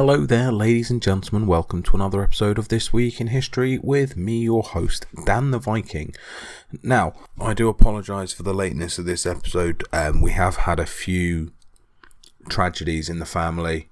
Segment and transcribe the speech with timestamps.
[0.00, 1.46] Hello there, ladies and gentlemen.
[1.46, 5.58] Welcome to another episode of This Week in History with me, your host, Dan the
[5.58, 6.14] Viking.
[6.82, 9.84] Now, I do apologise for the lateness of this episode.
[9.92, 11.52] Um, we have had a few
[12.48, 13.90] tragedies in the family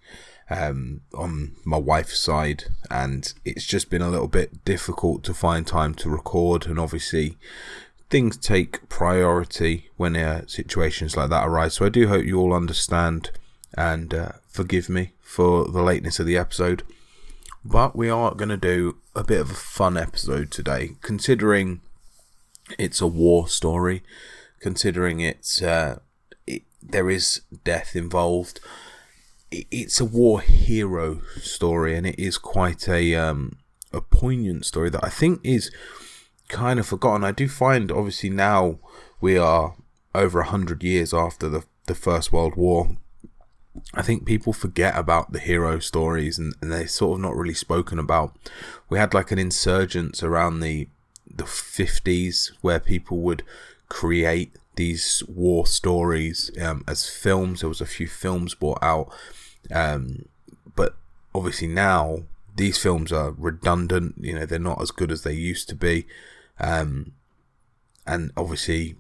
[0.49, 5.67] um, on my wife's side, and it's just been a little bit difficult to find
[5.67, 6.67] time to record.
[6.67, 7.37] And obviously,
[8.09, 11.75] things take priority when uh, situations like that arise.
[11.75, 13.31] So I do hope you all understand
[13.77, 16.83] and uh, forgive me for the lateness of the episode.
[17.65, 21.81] But we are going to do a bit of a fun episode today, considering
[22.77, 24.03] it's a war story,
[24.59, 26.01] considering it's uh,
[26.45, 28.59] it, there is death involved.
[29.53, 33.59] It, it's a war hero story, and it is quite a um,
[33.93, 35.71] a poignant story that I think is
[36.49, 37.23] kind of forgotten.
[37.23, 38.81] I do find, obviously, now
[39.21, 39.77] we are
[40.17, 42.97] over a hundred years after the the First World War.
[43.95, 47.55] I think people forget about the hero stories and, and they're sort of not really
[47.55, 48.37] spoken about.
[48.89, 50.89] We had like an insurgence around the
[51.31, 53.43] the 50s where people would
[53.89, 57.61] create these war stories um, as films.
[57.61, 59.13] There was a few films brought out,
[59.73, 60.27] um,
[60.75, 60.97] but
[61.35, 62.23] obviously now
[62.57, 64.15] these films are redundant.
[64.19, 66.07] You know they're not as good as they used to be,
[66.59, 67.13] um,
[68.07, 68.97] and obviously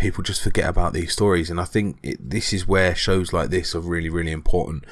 [0.00, 1.50] people just forget about these stories.
[1.50, 4.84] And I think it, this is where shows like this are really, really important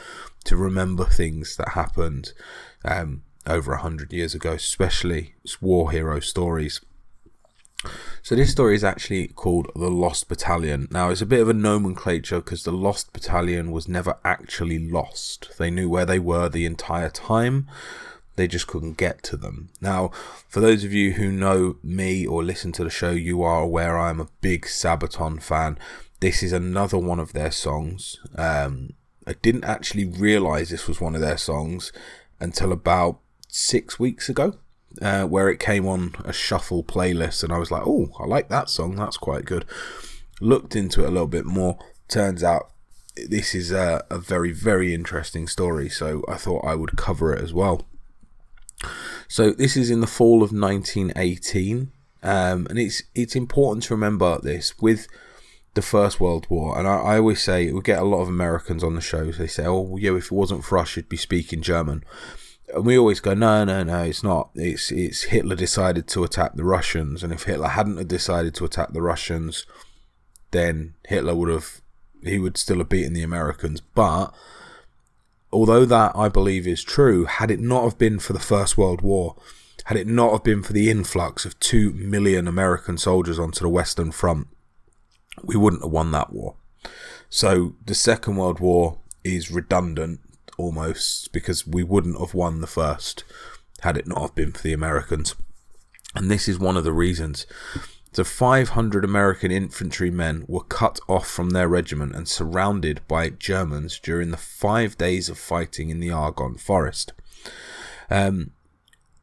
[0.45, 2.33] to remember things that happened
[2.85, 6.81] um, over a hundred years ago, especially war hero stories.
[8.23, 10.89] So this story is actually called the Lost Battalion.
[10.91, 15.57] Now it's a bit of a nomenclature because the Lost Battalion was never actually lost.
[15.59, 17.69] They knew where they were the entire time,
[18.39, 19.69] they just couldn't get to them.
[19.81, 20.11] Now,
[20.49, 23.99] for those of you who know me or listen to the show, you are aware
[23.99, 25.77] I am a big Sabaton fan.
[26.21, 28.17] This is another one of their songs.
[28.37, 28.95] Um,
[29.27, 31.93] I didn't actually realize this was one of their songs
[32.41, 34.55] until about six weeks ago,
[35.03, 38.49] uh, where it came on a shuffle playlist, and I was like, "Oh, I like
[38.49, 38.95] that song.
[38.97, 39.65] That's quite good."
[40.41, 41.79] Looked into it a little bit more.
[42.07, 42.71] Turns out
[43.17, 47.43] this is a, a very, very interesting story, so I thought I would cover it
[47.43, 47.88] as well.
[49.29, 54.39] So this is in the fall of 1918, um, and it's it's important to remember
[54.41, 55.09] this with
[55.75, 56.79] the First World War.
[56.79, 59.31] And I, I, always say we get a lot of Americans on the show.
[59.31, 62.05] They say, "Oh, yeah, if it wasn't for us, you'd be speaking German."
[62.75, 64.51] And we always go, "No, no, no, it's not.
[64.55, 68.93] It's it's Hitler decided to attack the Russians, and if Hitler hadn't decided to attack
[68.93, 69.67] the Russians,
[70.51, 71.81] then Hitler would have
[72.25, 74.35] he would still have beaten the Americans, but."
[75.53, 79.01] Although that I believe is true, had it not have been for the First World
[79.01, 79.37] War,
[79.87, 83.69] had it not have been for the influx of two million American soldiers onto the
[83.69, 84.49] Western Front,
[85.43, 86.57] we wouldn't have won that war.
[87.31, 90.21] So the Second World War is redundant
[90.57, 93.25] almost because we wouldn't have won the first
[93.81, 95.37] had it not have been for the Americans.
[96.15, 97.47] And this is one of the reasons
[98.13, 104.31] the 500 American infantrymen were cut off from their regiment and surrounded by Germans during
[104.31, 107.13] the five days of fighting in the Argonne Forest.
[108.11, 108.53] Um,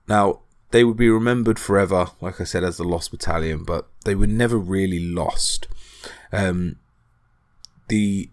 [0.07, 0.41] now,
[0.71, 4.27] they would be remembered forever, like I said, as the Lost Battalion, but they were
[4.27, 5.67] never really lost.
[6.31, 6.77] Um,
[7.87, 8.29] the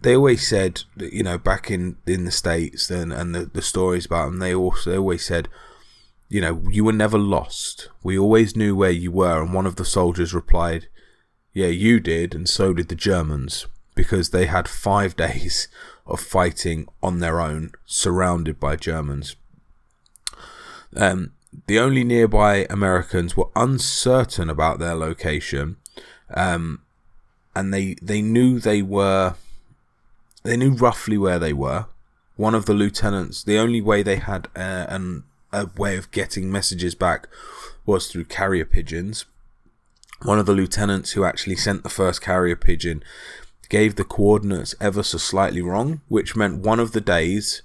[0.00, 4.06] they always said, you know, back in, in the states and and the, the stories
[4.06, 5.48] about them, they also they always said,
[6.28, 7.88] you know, you were never lost.
[8.02, 9.42] We always knew where you were.
[9.42, 10.88] And one of the soldiers replied,
[11.52, 15.68] Yeah, you did, and so did the Germans, because they had five days
[16.06, 19.36] of fighting on their own, surrounded by Germans.
[20.96, 21.32] Um,
[21.66, 25.76] the only nearby Americans were uncertain about their location,
[26.34, 26.82] um,
[27.54, 29.34] and they they knew they were
[30.44, 31.86] they knew roughly where they were.
[32.36, 36.50] One of the lieutenants, the only way they had uh, an a way of getting
[36.50, 37.28] messages back
[37.86, 39.24] was through carrier pigeons.
[40.22, 43.02] One of the lieutenants who actually sent the first carrier pigeon
[43.68, 47.62] gave the coordinates ever so slightly wrong, which meant one of the days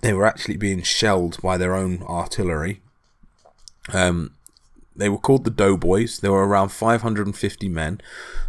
[0.00, 2.80] they were actually being shelled by their own artillery.
[3.92, 4.34] Um,
[4.94, 6.20] they were called the Doughboys.
[6.20, 8.00] There were around 550 men,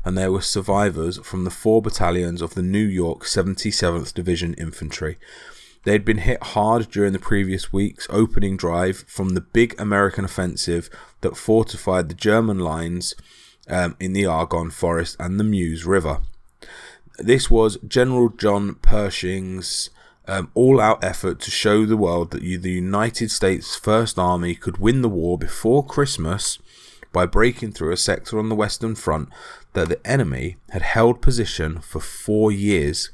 [0.04, 5.18] and there were survivors from the four battalions of the New York 77th Division Infantry.
[5.84, 10.24] They had been hit hard during the previous week's opening drive from the big American
[10.24, 10.90] offensive
[11.22, 13.16] that fortified the German lines
[13.68, 16.22] um, in the Argonne Forest and the Meuse River.
[17.18, 19.90] This was General John Pershing's
[20.26, 24.78] um, all out effort to show the world that the United States First Army could
[24.78, 26.60] win the war before Christmas
[27.12, 29.30] by breaking through a sector on the Western Front
[29.74, 33.12] that the enemy had held position for four years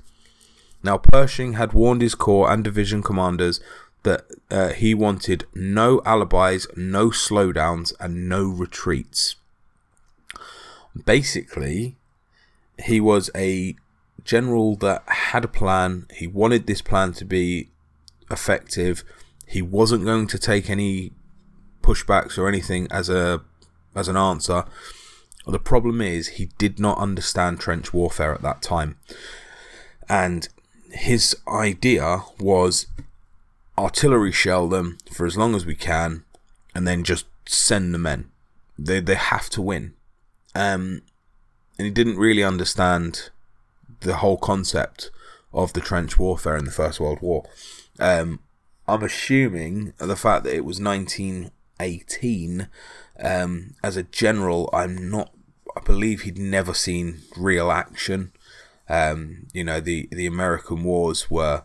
[0.82, 3.60] Now, Pershing had warned his corps and division commanders
[4.04, 9.36] that uh, he wanted no alibis, no slowdowns, and no retreats.
[11.06, 11.98] Basically,
[12.84, 13.76] he was a
[14.24, 16.08] general that had a plan.
[16.14, 17.70] He wanted this plan to be
[18.32, 19.04] effective.
[19.46, 21.12] He wasn't going to take any
[21.82, 23.42] pushbacks or anything as a
[23.96, 24.66] as an answer.
[25.46, 28.98] The problem is he did not understand trench warfare at that time.
[30.08, 30.48] And
[30.92, 32.88] his idea was
[33.78, 36.24] artillery shell them for as long as we can
[36.76, 38.30] and then just send the men.
[38.78, 39.94] They they have to win.
[40.56, 41.02] Um,
[41.78, 43.30] and he didn't really understand
[44.02, 45.12] the whole concept
[45.54, 47.46] of the trench warfare in the First World War.
[48.00, 48.40] Um,
[48.88, 52.68] I'm assuming the fact that it was 1918.
[53.22, 55.34] Um, as a general, I'm not.
[55.76, 58.32] I believe he'd never seen real action.
[58.90, 61.64] Um, you know, the the American wars were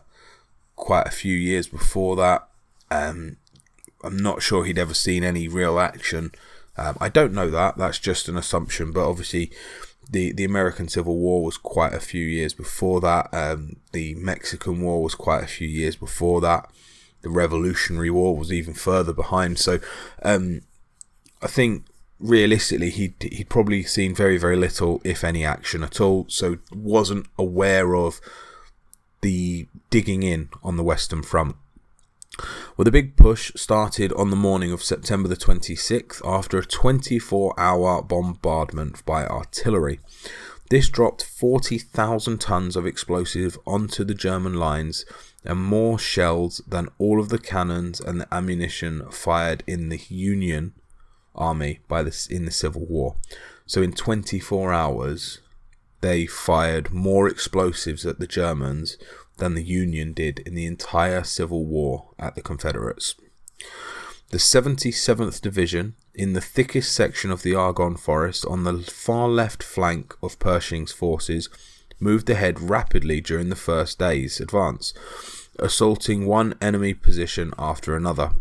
[0.75, 2.47] quite a few years before that.
[2.91, 3.37] Um,
[4.03, 6.31] I'm not sure he'd ever seen any real action.
[6.77, 7.77] Um, I don't know that.
[7.77, 8.91] That's just an assumption.
[8.91, 9.51] But obviously,
[10.09, 13.29] the the American Civil War was quite a few years before that.
[13.33, 16.69] Um, the Mexican War was quite a few years before that.
[17.21, 19.57] The Revolutionary War was even further behind.
[19.57, 19.79] So,
[20.21, 20.61] um,
[21.41, 21.85] I think
[22.19, 26.25] realistically, he'd he'd probably seen very very little, if any, action at all.
[26.29, 28.21] So wasn't aware of
[29.21, 31.55] the digging in on the Western Front.
[32.75, 37.57] Well, the big push started on the morning of September the 26th after a 24
[37.57, 39.99] hour bombardment by artillery.
[40.69, 45.05] This dropped 40,000 tons of explosive onto the German lines
[45.43, 50.73] and more shells than all of the cannons and the ammunition fired in the Union
[51.35, 53.15] army by the, in the Civil War.
[53.65, 55.39] So in 24 hours,
[56.01, 58.97] they fired more explosives at the Germans
[59.37, 63.15] than the Union did in the entire Civil War at the Confederates.
[64.29, 69.61] The 77th Division, in the thickest section of the Argonne Forest on the far left
[69.61, 71.49] flank of Pershing's forces,
[71.99, 74.93] moved ahead rapidly during the first day's advance,
[75.59, 78.31] assaulting one enemy position after another.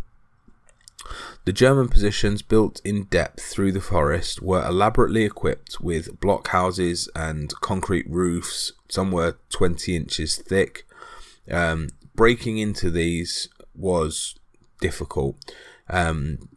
[1.44, 7.52] The German positions, built in depth through the forest, were elaborately equipped with blockhouses and
[7.60, 8.72] concrete roofs.
[8.88, 10.86] Some were 20 inches thick.
[11.50, 14.36] Um, breaking into these was
[14.80, 15.36] difficult,
[15.90, 16.48] um,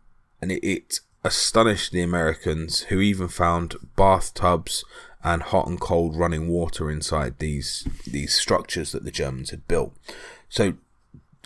[0.42, 4.86] and it, it astonished the Americans, who even found bathtubs
[5.22, 9.94] and hot and cold running water inside these these structures that the Germans had built.
[10.48, 10.76] So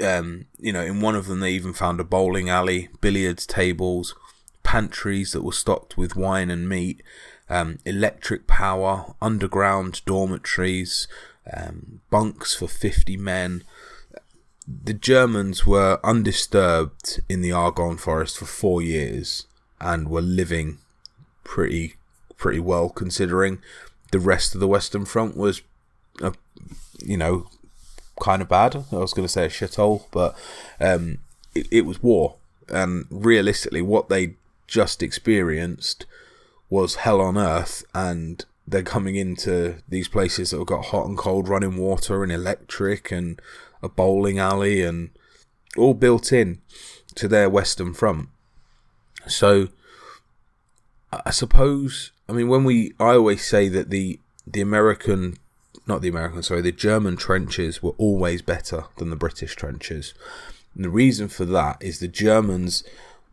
[0.01, 4.15] um, you know, in one of them they even found a bowling alley, billiards tables,
[4.63, 7.01] pantries that were stocked with wine and meat,
[7.50, 11.07] um, electric power, underground dormitories,
[11.51, 13.63] um, bunks for 50 men.
[14.68, 19.48] The Germans were undisturbed in the Argonne forest for four years
[19.79, 20.77] and were living
[21.43, 21.96] pretty
[22.38, 23.60] pretty well considering
[24.12, 25.62] the rest of the Western Front was,
[27.03, 27.48] you know,
[28.21, 28.85] kind of bad.
[28.91, 30.37] I was going to say a shithole, but
[30.79, 31.17] um,
[31.53, 32.35] it, it was war.
[32.69, 34.35] And realistically, what they
[34.67, 36.05] just experienced
[36.69, 37.83] was hell on earth.
[37.93, 42.31] And they're coming into these places that have got hot and cold running water and
[42.31, 43.41] electric and
[43.83, 45.09] a bowling alley and
[45.75, 46.61] all built in
[47.15, 48.29] to their Western Front.
[49.27, 49.69] So
[51.11, 55.37] I suppose I mean when we I always say that the the American
[55.88, 60.13] not the American, sorry, the German trenches were always better than the British trenches.
[60.75, 62.83] And the reason for that is the Germans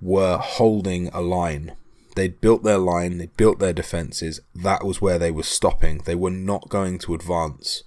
[0.00, 1.76] were holding a line.
[2.16, 5.98] They'd built their line, they built their defences, that was where they were stopping.
[5.98, 7.84] They were not going to advance.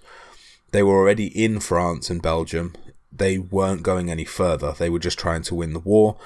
[0.71, 2.73] They were already in France and Belgium.
[3.11, 4.71] They weren't going any further.
[4.71, 6.17] They were just trying to win the war.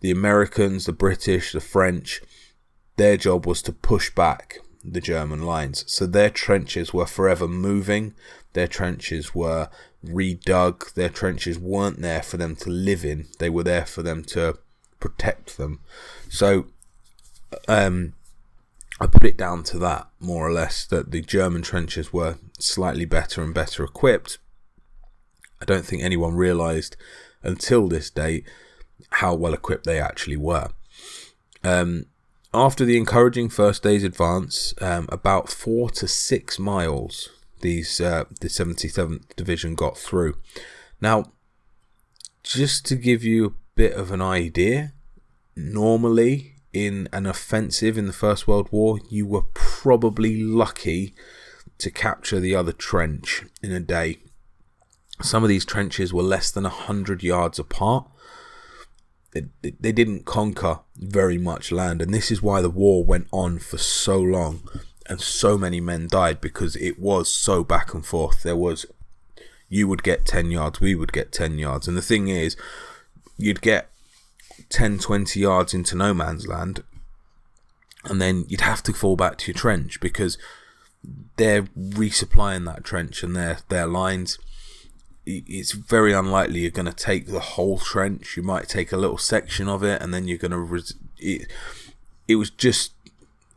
[0.00, 2.22] The Americans, the British, the French,
[2.96, 5.84] their job was to push back the German lines.
[5.86, 8.14] So their trenches were forever moving,
[8.52, 9.68] their trenches were
[10.04, 14.24] redug, their trenches weren't there for them to live in, they were there for them
[14.24, 14.58] to
[14.98, 15.80] protect them.
[16.28, 16.66] So
[17.68, 18.14] um,
[19.00, 23.04] I put it down to that, more or less, that the German trenches were slightly
[23.04, 24.38] better and better equipped.
[25.60, 26.96] I don't think anyone realised
[27.42, 28.44] until this date
[29.10, 30.68] how well equipped they actually were.
[31.64, 32.06] Um,
[32.52, 37.30] after the encouraging first day's advance, um, about four to six miles,
[37.60, 40.36] these uh, the 77th Division got through.
[41.00, 41.32] Now,
[42.42, 44.92] just to give you a bit of an idea,
[45.54, 51.14] normally in an offensive in the First World War, you were probably lucky
[51.78, 54.18] to capture the other trench in a day.
[55.22, 58.08] Some of these trenches were less than 100 yards apart.
[59.32, 63.58] It, they didn't conquer very much land, and this is why the war went on
[63.58, 64.62] for so long
[65.06, 68.42] and so many men died because it was so back and forth.
[68.42, 68.86] There was,
[69.68, 71.88] you would get 10 yards, we would get 10 yards.
[71.88, 72.56] And the thing is,
[73.36, 73.88] you'd get
[74.68, 76.84] 10, 20 yards into no man's land,
[78.04, 80.38] and then you'd have to fall back to your trench because
[81.36, 84.38] they're resupplying that trench and their their lines.
[85.46, 88.36] It's very unlikely you're going to take the whole trench.
[88.36, 90.58] You might take a little section of it, and then you're going to.
[90.58, 91.50] Res- it,
[92.28, 92.92] it was just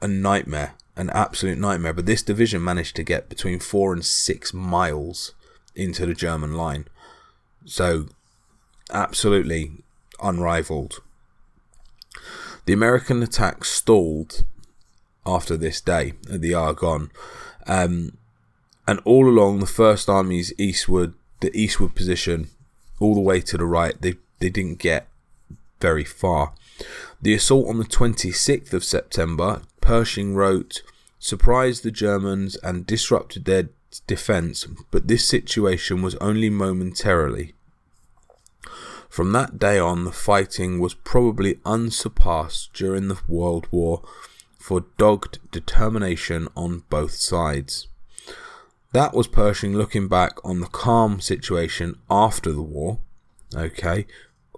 [0.01, 1.93] a nightmare, an absolute nightmare.
[1.93, 5.33] But this division managed to get between four and six miles
[5.75, 6.87] into the German line,
[7.65, 8.07] so
[8.91, 9.71] absolutely
[10.21, 11.01] unrivaled.
[12.65, 14.43] The American attack stalled
[15.25, 17.11] after this day at the Argonne,
[17.67, 18.17] um,
[18.87, 21.13] and all along the First Army's eastward,
[21.43, 22.49] the eastward position,
[22.99, 25.07] all the way to the right, they they didn't get
[25.79, 26.53] very far.
[27.21, 30.81] The assault on the 26th of September, Pershing wrote,
[31.19, 33.69] surprised the Germans and disrupted their
[34.07, 37.53] defence, but this situation was only momentarily.
[39.09, 44.01] From that day on, the fighting was probably unsurpassed during the World War
[44.57, 47.87] for dogged determination on both sides.
[48.93, 52.99] That was Pershing looking back on the calm situation after the war.
[53.55, 54.05] Okay,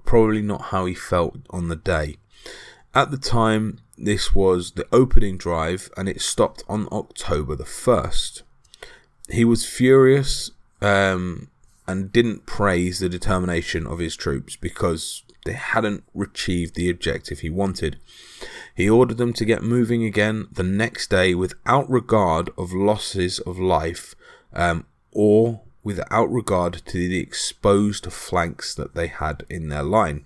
[0.03, 2.17] probably not how he felt on the day.
[2.93, 8.41] At the time, this was the opening drive and it stopped on October the 1st.
[9.29, 10.51] He was furious
[10.81, 11.49] um,
[11.87, 17.49] and didn't praise the determination of his troops because they hadn't achieved the objective he
[17.49, 17.99] wanted.
[18.75, 23.57] He ordered them to get moving again the next day without regard of losses of
[23.57, 24.13] life
[24.55, 30.25] um, or without regard to the exposed flanks that they had in their line.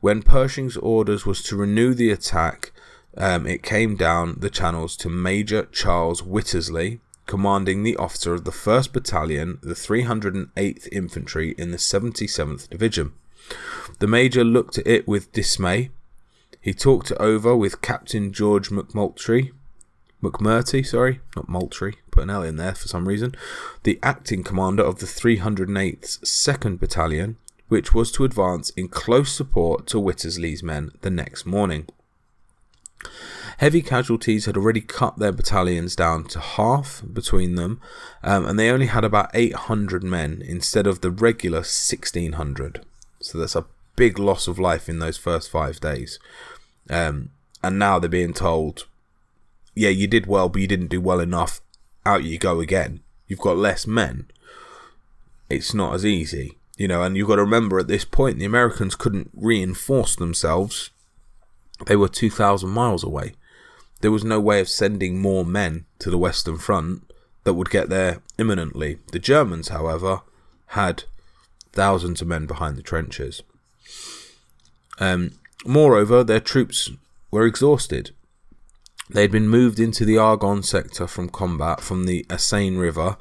[0.00, 2.72] When Pershing's orders was to renew the attack,
[3.16, 8.50] um, it came down the channels to Major Charles Whittersley, commanding the officer of the
[8.50, 13.12] 1st Battalion, the 308th Infantry in the 77th Division.
[13.98, 15.90] The Major looked at it with dismay.
[16.60, 19.52] He talked it over with Captain George McMultry,
[20.24, 23.34] McMurtry, sorry, not Moultrie, put an L in there for some reason,
[23.82, 27.36] the acting commander of the 308th 2nd Battalion,
[27.68, 31.86] which was to advance in close support to Whittersley's men the next morning.
[33.58, 37.80] Heavy casualties had already cut their battalions down to half between them,
[38.22, 42.84] um, and they only had about 800 men instead of the regular 1600.
[43.20, 43.66] So that's a
[43.96, 46.18] big loss of life in those first five days.
[46.90, 47.30] Um,
[47.62, 48.86] and now they're being told,
[49.74, 51.60] yeah, you did well, but you didn't do well enough.
[52.06, 53.00] Out you go again.
[53.26, 54.26] You've got less men.
[55.48, 58.44] It's not as easy, you know, and you've got to remember at this point the
[58.44, 60.90] Americans couldn't reinforce themselves.
[61.86, 63.34] They were 2,000 miles away
[64.04, 67.10] there was no way of sending more men to the Western Front
[67.44, 68.98] that would get there imminently.
[69.12, 70.20] The Germans, however,
[70.66, 71.04] had
[71.72, 73.42] thousands of men behind the trenches.
[74.98, 75.30] Um,
[75.64, 76.90] moreover, their troops
[77.30, 78.10] were exhausted.
[79.10, 83.16] They had been moved into the Argonne sector from combat from the Aisne River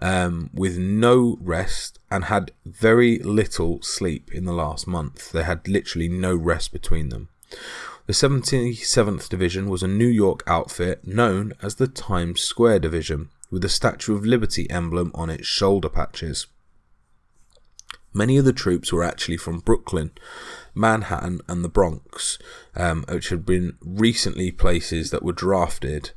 [0.00, 5.32] um, with no rest and had very little sleep in the last month.
[5.32, 7.28] They had literally no rest between them.
[8.06, 13.62] The 77th Division was a New York outfit known as the Times Square Division, with
[13.62, 16.46] the Statue of Liberty emblem on its shoulder patches.
[18.12, 20.10] Many of the troops were actually from Brooklyn,
[20.74, 22.38] Manhattan, and the Bronx,
[22.74, 26.10] um, which had been recently places that were drafted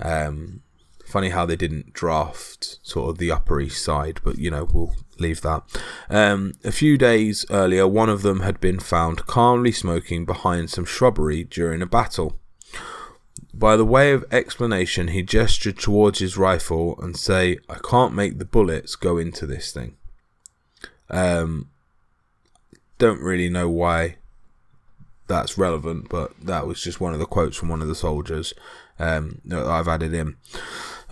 [0.00, 0.62] um,
[1.04, 4.94] Funny how they didn't draft sort of the Upper East Side, but you know, we'll
[5.18, 5.62] leave that.
[6.08, 10.86] Um, a few days earlier, one of them had been found calmly smoking behind some
[10.86, 12.40] shrubbery during a battle.
[13.52, 18.38] By the way of explanation, he gestured towards his rifle and say, "I can't make
[18.38, 19.96] the bullets go into this thing."
[21.10, 21.68] Um,
[22.98, 24.16] don't really know why
[25.26, 28.52] that's relevant, but that was just one of the quotes from one of the soldiers
[28.98, 30.36] um, that I've added in.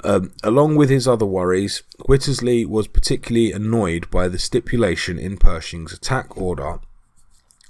[0.04, 5.92] Um, along with his other worries, Whittersley was particularly annoyed by the stipulation in Pershing's
[5.92, 6.80] attack order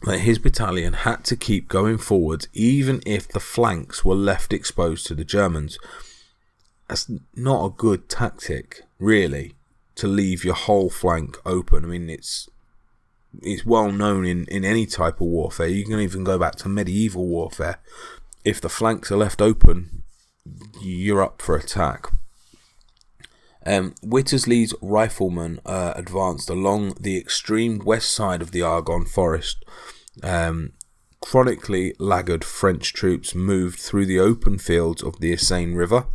[0.02, 5.06] that his battalion had to keep going forwards even if the flanks were left exposed
[5.06, 5.78] to the Germans.
[6.88, 9.54] That's not a good tactic, really,
[9.94, 11.84] to leave your whole flank open.
[11.84, 12.48] I mean, it's
[13.40, 15.68] it's well known in, in any type of warfare.
[15.68, 17.78] You can even go back to medieval warfare.
[18.44, 20.02] If the flanks are left open,
[20.80, 22.10] you're up for attack.
[23.64, 29.64] Um, Wittersley's riflemen uh, advanced along the extreme west side of the Argonne Forest.
[30.22, 30.72] Um,
[31.20, 36.06] chronically laggard French troops moved through the open fields of the Seine River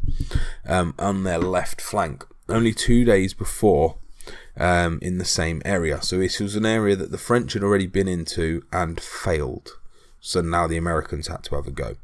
[0.66, 2.26] um, on their left flank.
[2.50, 3.98] Only two days before,
[4.58, 6.02] um, in the same area.
[6.02, 9.72] So this was an area that the French had already been into and failed.
[10.20, 11.96] So now the Americans had to have a go.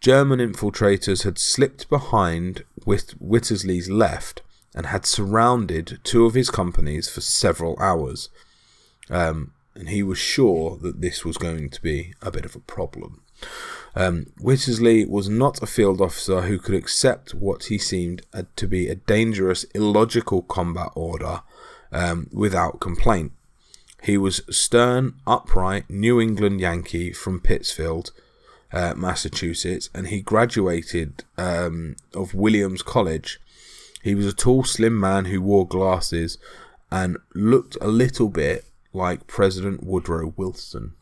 [0.00, 4.42] German infiltrators had slipped behind with Wittersley's left
[4.74, 8.28] and had surrounded two of his companies for several hours.
[9.08, 12.60] Um, and he was sure that this was going to be a bit of a
[12.60, 13.22] problem.
[13.96, 18.22] Um, Wittersley was not a field officer who could accept what he seemed
[18.56, 21.42] to be a dangerous, illogical combat order
[21.94, 23.32] um, without complaint.
[24.02, 28.10] He was stern, upright New England Yankee from Pittsfield,
[28.70, 33.40] uh, Massachusetts, and he graduated um, of Williams College.
[34.02, 36.36] He was a tall, slim man who wore glasses
[36.90, 40.92] and looked a little bit like President Woodrow Wilson.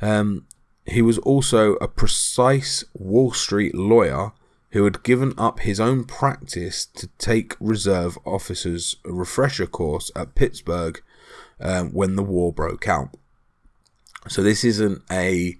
[0.00, 0.46] Um,
[0.86, 4.32] he was also a precise Wall Street lawyer
[4.70, 10.34] who had given up his own practice to take reserve officers a refresher course at
[10.34, 11.02] Pittsburgh
[11.60, 13.10] um, when the war broke out.
[14.28, 15.58] So this isn't a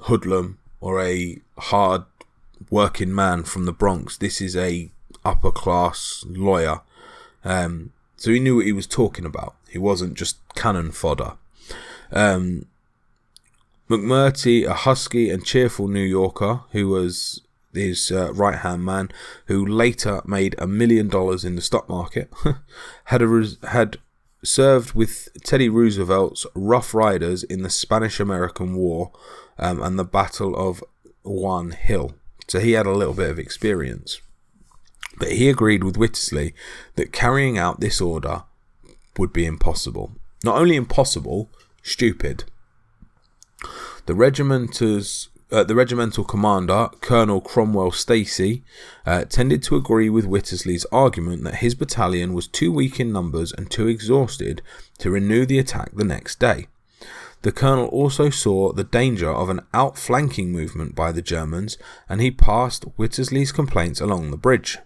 [0.00, 2.04] hoodlum or a hard
[2.70, 4.16] working man from the Bronx.
[4.16, 4.90] This is a
[5.24, 6.80] upper class lawyer.
[7.44, 9.54] Um, so he knew what he was talking about.
[9.68, 11.34] He wasn't just cannon fodder.
[12.10, 12.66] Um,
[13.88, 17.42] McMurtry, a husky and cheerful New Yorker who was
[17.76, 19.10] his uh, right hand man,
[19.46, 22.32] who later made a million dollars in the stock market,
[23.04, 23.98] had a, had
[24.44, 29.12] served with Teddy Roosevelt's Rough Riders in the Spanish American War
[29.58, 30.82] um, and the Battle of
[31.24, 32.14] Guan Hill.
[32.48, 34.20] So he had a little bit of experience.
[35.18, 36.52] But he agreed with Wittersley
[36.94, 38.44] that carrying out this order
[39.18, 40.12] would be impossible.
[40.44, 41.50] Not only impossible,
[41.82, 42.44] stupid.
[44.04, 48.64] The regiment's uh, the regimental commander, Colonel Cromwell Stacey,
[49.04, 53.52] uh, tended to agree with Wittersley's argument that his battalion was too weak in numbers
[53.52, 54.62] and too exhausted
[54.98, 56.66] to renew the attack the next day.
[57.42, 61.78] The colonel also saw the danger of an outflanking movement by the Germans,
[62.08, 64.78] and he passed Wittersley's complaints along the bridge.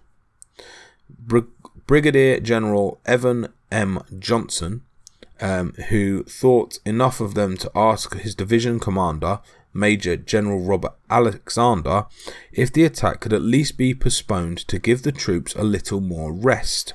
[1.08, 1.46] Brig-
[1.86, 4.02] Brigadier General Evan M.
[4.18, 4.82] Johnson,
[5.40, 9.40] um, who thought enough of them to ask his division commander,
[9.72, 12.06] Major General Robert Alexander
[12.52, 16.32] if the attack could at least be postponed to give the troops a little more
[16.32, 16.94] rest.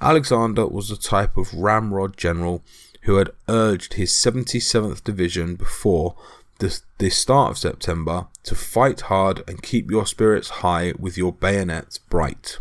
[0.00, 2.62] Alexander was the type of ramrod general
[3.02, 6.14] who had urged his 77th Division before
[6.58, 11.32] the, the start of September to fight hard and keep your spirits high with your
[11.32, 12.58] bayonets bright.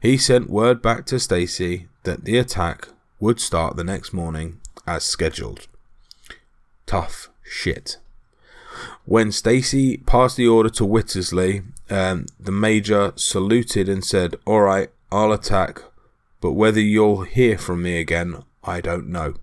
[0.00, 2.88] He sent word back to Stacey that the attack
[3.20, 5.66] would start the next morning as scheduled.
[6.86, 7.98] Tough shit.
[9.08, 14.90] When Stacey passed the order to Wittersley, um, the major saluted and said, All right,
[15.10, 15.82] I'll attack,
[16.42, 19.36] but whether you'll hear from me again, I don't know.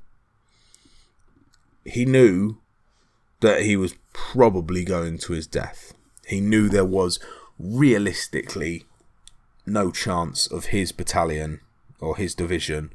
[1.84, 2.60] He knew
[3.40, 5.96] that he was probably going to his death.
[6.28, 7.20] He knew there was
[7.58, 8.86] realistically
[9.66, 11.60] no chance of his battalion
[12.00, 12.94] or his division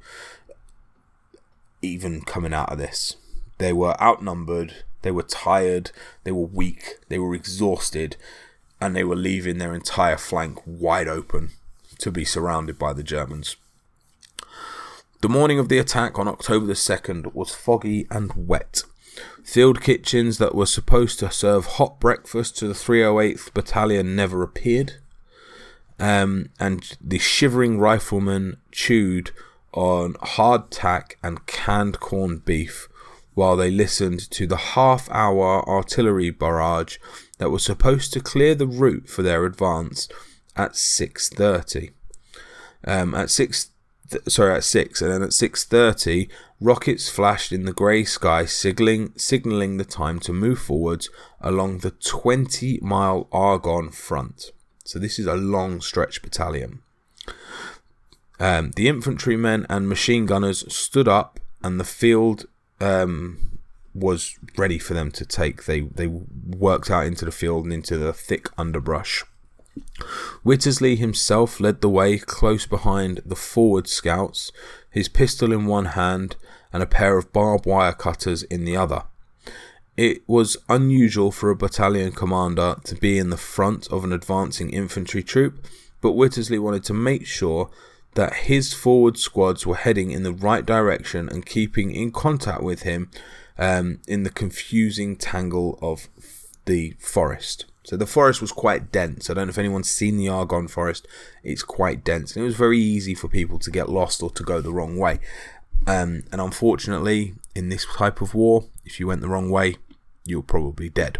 [1.82, 3.16] even coming out of this.
[3.58, 5.90] They were outnumbered they were tired,
[6.24, 8.16] they were weak, they were exhausted,
[8.80, 11.50] and they were leaving their entire flank wide open
[11.98, 13.56] to be surrounded by the Germans.
[15.20, 18.84] The morning of the attack on October the 2nd was foggy and wet.
[19.44, 24.94] Field kitchens that were supposed to serve hot breakfast to the 308th Battalion never appeared,
[25.98, 29.32] um, and the shivering riflemen chewed
[29.72, 32.88] on hardtack and canned corned beef
[33.40, 36.98] while they listened to the half hour artillery barrage
[37.38, 40.10] that was supposed to clear the route for their advance
[40.56, 41.92] at 6.30.
[42.84, 43.70] Um, at 6
[44.10, 46.28] th- sorry at 6 and then at 6.30
[46.60, 51.08] rockets flashed in the grey sky signaling, signaling the time to move forwards
[51.40, 54.50] along the 20 mile argonne front
[54.84, 56.82] so this is a long stretch battalion
[58.38, 62.44] um, the infantrymen and machine gunners stood up and the field
[62.80, 63.58] um,
[63.94, 65.64] was ready for them to take.
[65.64, 69.24] They they worked out into the field and into the thick underbrush.
[70.44, 74.50] Wittersley himself led the way close behind the forward scouts,
[74.90, 76.36] his pistol in one hand
[76.72, 79.04] and a pair of barbed wire cutters in the other.
[79.96, 84.70] It was unusual for a battalion commander to be in the front of an advancing
[84.70, 85.66] infantry troop,
[86.00, 87.70] but Wittersley wanted to make sure
[88.14, 92.82] that his forward squads were heading in the right direction and keeping in contact with
[92.82, 93.10] him
[93.58, 96.08] um, in the confusing tangle of
[96.64, 97.66] the forest.
[97.84, 99.30] So the forest was quite dense.
[99.30, 101.08] I don't know if anyone's seen the Argonne forest.
[101.42, 104.42] It's quite dense, and it was very easy for people to get lost or to
[104.42, 105.18] go the wrong way.
[105.86, 109.76] Um, and unfortunately, in this type of war, if you went the wrong way,
[110.24, 111.18] you're probably dead.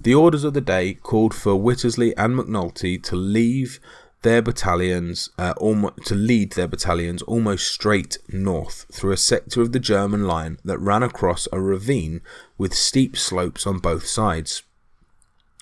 [0.00, 3.80] The orders of the day called for Wittersley and McNulty to leave
[4.22, 9.78] their battalions uh, to lead their battalions almost straight north through a sector of the
[9.78, 12.20] German line that ran across a ravine
[12.56, 14.62] with steep slopes on both sides.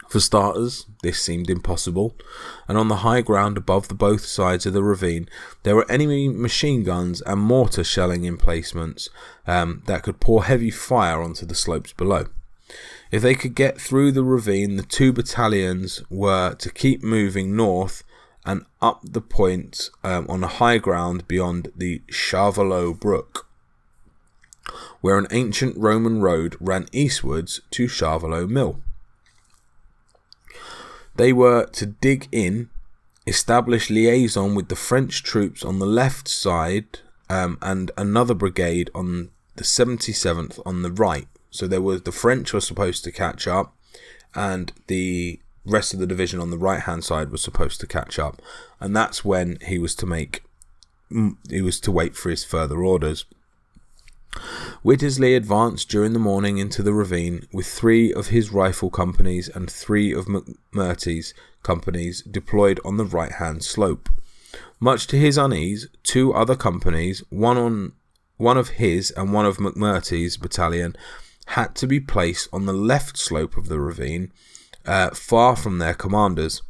[0.08, 2.14] For starters, this seemed impossible,
[2.68, 5.28] and on the high ground above the both sides of the ravine,
[5.64, 9.10] there were enemy machine guns and mortar shelling emplacements
[9.46, 12.26] um, that could pour heavy fire onto the slopes below.
[13.10, 18.02] If they could get through the ravine, the two battalions were to keep moving north
[18.46, 23.46] and up the point um, on a high ground beyond the Charlevaux Brook,
[25.00, 28.80] where an ancient Roman road ran eastwards to Charlevaux Mill.
[31.16, 32.70] They were to dig in,
[33.26, 39.30] establish liaison with the French troops on the left side, um, and another brigade on
[39.56, 41.26] the 77th on the right.
[41.50, 43.74] So there was the French were supposed to catch up,
[44.34, 48.18] and the rest of the division on the right hand side was supposed to catch
[48.18, 48.40] up,
[48.80, 50.42] and that's when he was to make
[51.10, 53.24] mm, he was to wait for his further orders.
[54.82, 59.70] Whittlesey advanced during the morning into the ravine with three of his rifle companies and
[59.70, 64.08] three of McMurtry's companies deployed on the right hand slope.
[64.78, 67.92] Much to his unease, two other companies, one on
[68.36, 70.94] one of his and one of McMurtry's battalion,
[71.46, 74.32] had to be placed on the left slope of the ravine,
[74.86, 76.62] uh, far from their commanders.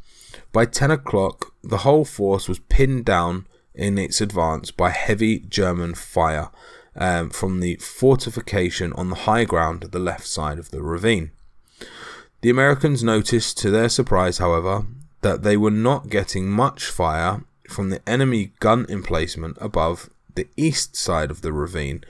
[0.51, 5.93] By 10 o'clock, the whole force was pinned down in its advance by heavy German
[5.93, 6.49] fire
[6.95, 11.31] um, from the fortification on the high ground at the left side of the ravine.
[12.41, 14.85] The Americans noticed, to their surprise, however,
[15.21, 20.95] that they were not getting much fire from the enemy gun emplacement above the east
[20.95, 22.03] side of the ravine,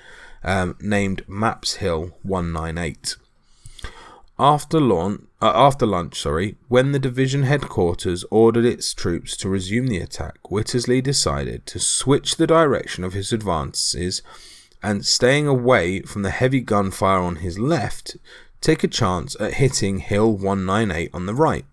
[0.43, 3.15] um, named Maps Hill 198.
[4.39, 5.10] After uh,
[5.41, 11.02] after lunch, sorry, when the division headquarters ordered its troops to resume the attack, Whittlesey
[11.02, 14.21] decided to switch the direction of his advances
[14.84, 18.15] and staying away from the heavy gunfire on his left,
[18.62, 21.65] take a chance at hitting Hill 198 on the right.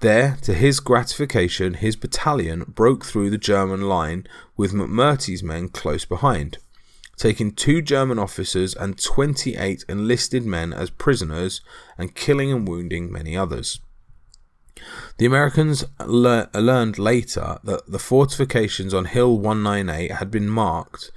[0.00, 4.26] There, to his gratification, his battalion broke through the German line
[4.58, 6.58] with McMurtry's men close behind,
[7.16, 11.60] taking two German officers and 28 enlisted men as prisoners
[11.96, 13.80] and killing and wounding many others.
[15.18, 21.10] The Americans le- learned later that the fortifications on Hill 198 had been marked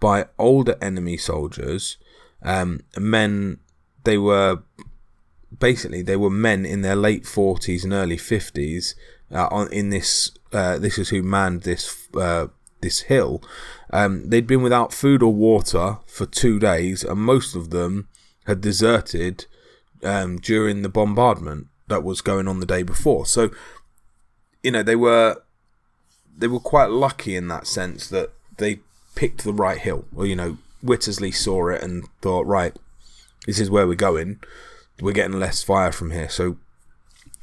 [0.00, 1.96] by older enemy soldiers,
[2.42, 3.60] um, men.
[4.02, 4.62] They were
[5.58, 8.96] basically they were men in their late forties and early fifties.
[9.32, 12.48] Uh, on in this, uh, this is who manned this uh,
[12.82, 13.42] this hill.
[13.94, 18.08] Um, they'd been without food or water for two days, and most of them
[18.44, 19.46] had deserted
[20.02, 23.24] um, during the bombardment that was going on the day before.
[23.24, 23.50] So,
[24.64, 25.42] you know, they were
[26.36, 28.80] they were quite lucky in that sense that they
[29.14, 30.06] picked the right hill.
[30.16, 32.76] Or, you know, Wittersley saw it and thought, right,
[33.46, 34.40] this is where we're going.
[35.00, 36.28] We're getting less fire from here.
[36.28, 36.56] So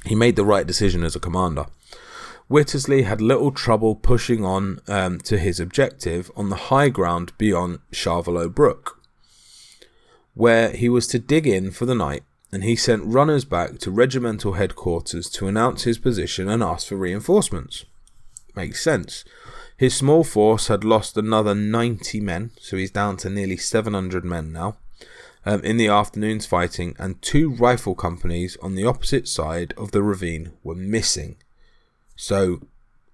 [0.04, 1.64] he made the right decision as a commander.
[2.52, 7.78] Whittlesey had little trouble pushing on um, to his objective on the high ground beyond
[7.92, 9.00] Charlevaux Brook,
[10.34, 13.90] where he was to dig in for the night, and he sent runners back to
[13.90, 17.86] regimental headquarters to announce his position and ask for reinforcements.
[18.54, 19.24] Makes sense.
[19.74, 24.52] His small force had lost another 90 men, so he's down to nearly 700 men
[24.52, 24.76] now,
[25.46, 30.02] um, in the afternoon's fighting, and two rifle companies on the opposite side of the
[30.02, 31.36] ravine were missing.
[32.22, 32.60] So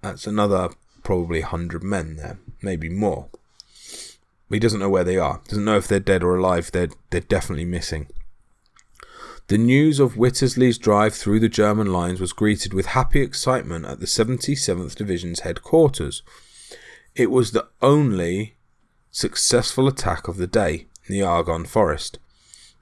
[0.03, 0.69] that's another
[1.03, 3.31] probably 100 men there, maybe more.
[4.51, 7.23] He doesn't know where they are, doesn't know if they're dead or alive, they're, they're
[7.23, 8.09] definitely missing.
[9.47, 13.99] The news of Wittersley's drive through the German lines was greeted with happy excitement at
[13.99, 16.23] the 77th Division's headquarters.
[17.15, 18.57] It was the only
[19.11, 22.19] successful attack of the day in the Argonne Forest.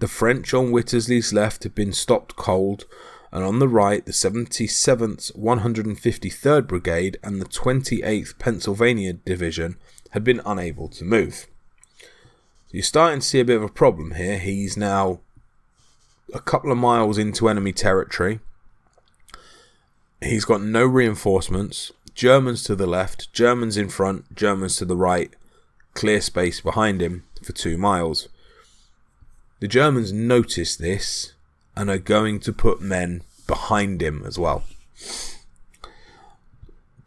[0.01, 2.85] The French on Wittersley's left had been stopped cold,
[3.33, 9.77] and on the right, the 77th 153rd Brigade and the 28th Pennsylvania Division
[10.11, 11.47] had been unable to move.
[12.71, 14.39] you're starting to see a bit of a problem here.
[14.39, 15.21] He's now
[16.33, 18.41] a couple of miles into enemy territory.
[20.21, 25.37] He's got no reinforcements Germans to the left, Germans in front, Germans to the right,
[25.93, 28.31] clear space behind him for two miles.
[29.61, 31.35] The Germans notice this
[31.77, 34.65] and are going to put men behind him as well.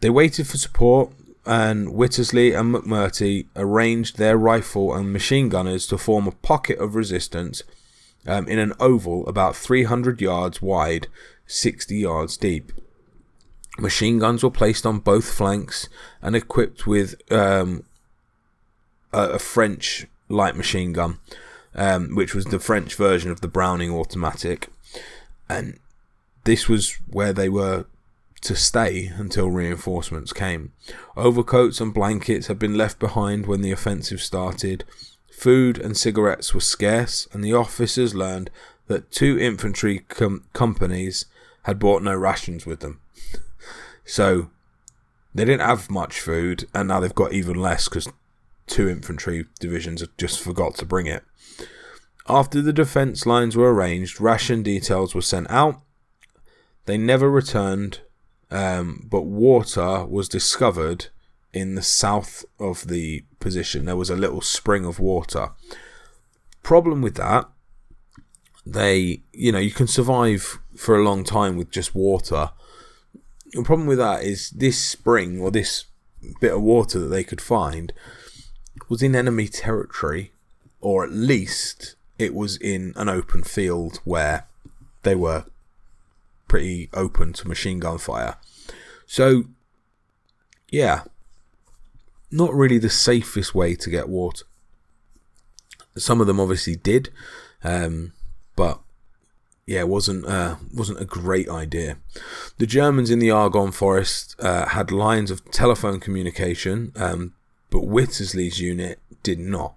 [0.02, 1.12] They waited for support,
[1.46, 6.96] and Wittersley and McMurtry arranged their rifle and machine gunners to form a pocket of
[6.96, 7.64] resistance
[8.28, 11.08] um, in an oval about 300 yards wide,
[11.48, 12.72] 60 yards deep.
[13.78, 15.90] Machine guns were placed on both flanks
[16.22, 17.84] and equipped with um,
[19.14, 21.20] a, a, French light machine gun,
[21.80, 24.68] um, which was the French version of the Browning automatic.
[25.48, 25.80] And
[26.44, 27.86] this was where they were
[28.42, 30.74] to stay until reinforcements came.
[31.16, 34.84] Overcoats and blankets had been left behind when the offensive started.
[35.32, 38.50] Food and cigarettes were scarce, and the officers learned
[38.88, 41.26] that two infantry com- companies
[41.64, 43.00] had brought no rations with them.
[44.06, 44.50] So
[45.36, 48.10] they didn't have much food, and now they've got even less because
[48.70, 51.24] two infantry divisions just forgot to bring it.
[52.28, 55.82] After the defence lines were arranged, ration details were sent out.
[56.86, 58.02] They never returned,
[58.52, 61.08] um, but water was discovered
[61.52, 63.86] in the south of the position.
[63.86, 65.50] There was a little spring of water.
[66.62, 67.50] Problem with that,
[68.66, 72.52] they, you know, you can survive for a long time with just water,
[73.54, 75.86] the problem with that is this spring or this
[76.40, 77.94] bit of water that they could find
[78.90, 80.32] was in enemy territory,
[80.82, 84.48] or at least it was in an open field where
[85.04, 85.46] they were
[86.48, 88.36] pretty open to machine gun fire.
[89.06, 89.44] So,
[90.70, 91.04] yeah,
[92.32, 94.46] not really the safest way to get water.
[95.98, 97.10] Some of them obviously did,
[97.64, 98.14] um,
[98.56, 98.80] but
[99.66, 101.98] yeah, wasn't uh, wasn't a great idea.
[102.58, 107.34] The Germans in the Argonne Forest uh, had lines of telephone communication, um,
[107.70, 109.74] but Wittersley's unit did not.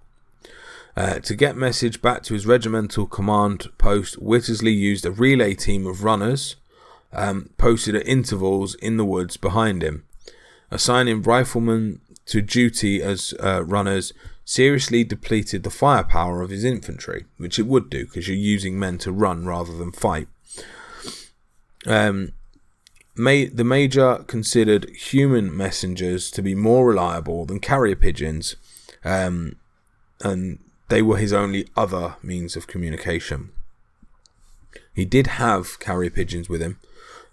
[0.95, 5.87] Uh, to get message back to his regimental command post, Wittersley used a relay team
[5.87, 6.55] of runners
[7.11, 10.03] um, posted at intervals in the woods behind him,
[10.69, 14.13] assigning riflemen to duty as uh, runners
[14.45, 18.97] seriously depleted the firepower of his infantry, which it would do because you're using men
[18.99, 20.27] to run rather than fight.
[21.85, 22.33] Um,
[23.15, 28.55] may, the major considered human messengers to be more reliable than carrier pigeons,
[29.03, 29.57] um,
[30.21, 33.51] and they were his only other means of communication.
[34.93, 36.79] He did have carrier pigeons with him.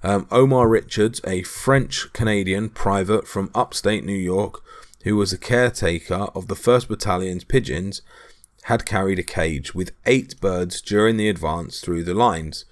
[0.02, 4.62] Um, Omar Richards, a French Canadian private from upstate New York,
[5.04, 8.00] who was a caretaker of the 1st Battalion's pigeons,
[8.64, 12.64] had carried a cage with eight birds during the advance through the lines.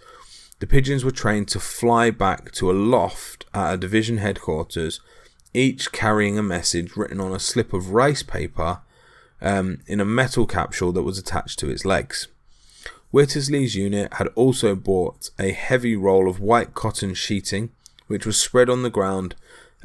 [0.61, 5.01] The pigeons were trained to fly back to a loft at a division headquarters,
[5.55, 8.81] each carrying a message written on a slip of rice paper
[9.41, 12.27] um, in a metal capsule that was attached to its legs.
[13.13, 17.71] Wittersley's unit had also bought a heavy roll of white cotton sheeting,
[18.07, 19.35] which was spread on the ground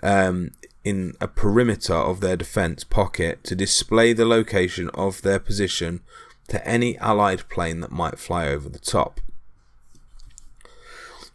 [0.01, 0.51] um,
[0.83, 6.01] in a perimeter of their defence pocket to display the location of their position
[6.47, 9.21] to any Allied plane that might fly over the top.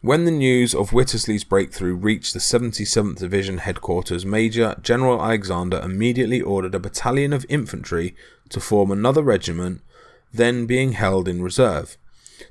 [0.01, 6.41] When the news of Wittersley's breakthrough reached the 77th Division headquarters, Major General Alexander immediately
[6.41, 8.15] ordered a battalion of infantry
[8.51, 9.83] to form another regiment,
[10.33, 11.97] then being held in reserve,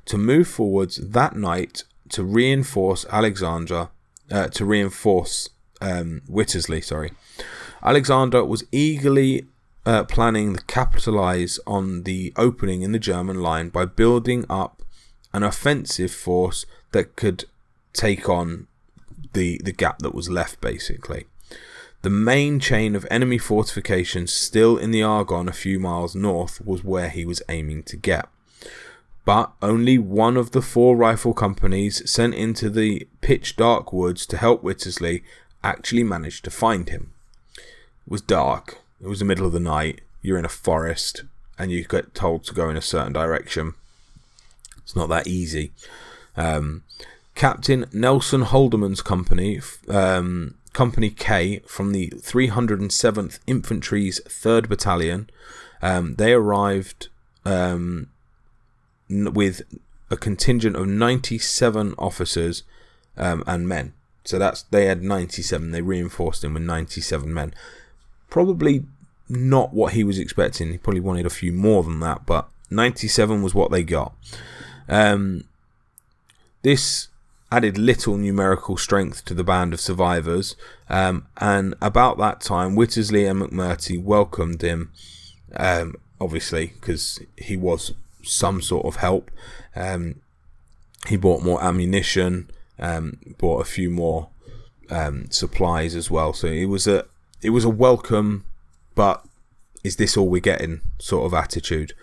[0.04, 3.92] to move forwards that night to reinforce Alexandra,
[4.30, 7.14] uh, to reinforce um, Wittersley, sorry.
[7.82, 9.46] Alexander was eagerly
[9.86, 14.84] uh, planning to capitalize on the opening in the German line by building up
[15.34, 17.46] an offensive force that could
[17.94, 18.68] take on
[19.34, 21.26] the the gap that was left basically.
[22.04, 26.84] The main chain of enemy fortifications still in the Argonne a few miles north was
[26.84, 28.30] where he was aiming to get.
[29.26, 34.38] But only one of the four rifle companies sent into the pitch dark woods to
[34.38, 35.24] help Wittersley
[35.64, 37.12] actually managed to find him.
[37.58, 41.24] It was dark, it was the middle of the night, you're in a forest,
[41.60, 43.74] and you get told to go in a certain direction.
[44.78, 45.74] It's not that easy.
[46.38, 46.84] Um,
[47.36, 55.30] Captain Nelson Holderman's company, um, Company K from the 307th Infantry's 3rd Battalion,
[55.82, 57.10] um, they arrived
[57.46, 58.10] um,
[59.10, 59.62] with
[60.10, 62.64] a contingent of 97 officers
[63.18, 63.94] um, and men.
[64.24, 65.72] So that's they had 97.
[65.72, 67.54] They reinforced him with 97 men.
[68.30, 68.84] Probably
[69.30, 70.72] not what he was expecting.
[70.72, 74.14] He probably wanted a few more than that, but 97 was what they got.
[74.90, 75.46] Um,
[76.68, 77.08] this
[77.50, 80.58] added little numerical strength to the band of survivors.
[80.90, 84.92] Um, and about that time, Wittersley and McMurtry welcomed him,
[85.56, 89.32] um, obviously, because he was some sort of help.
[89.78, 90.16] Um,
[91.08, 94.28] he bought more ammunition, um, bought a few more
[94.90, 96.34] um, supplies as well.
[96.34, 97.06] So it was a
[97.42, 98.44] it was a welcome,
[98.94, 99.26] but
[99.86, 101.94] is this all we're getting sort of attitude.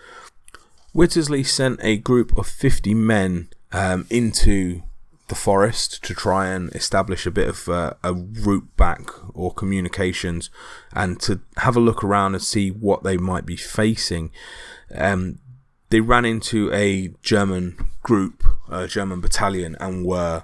[0.95, 4.83] Wittersley sent a group of 50 men um, into
[5.27, 10.49] the forest to try and establish a bit of uh, a route back or communications
[10.93, 14.31] and to have a look around and see what they might be facing.
[14.93, 15.39] Um,
[15.89, 20.43] they ran into a German group, a German battalion, and were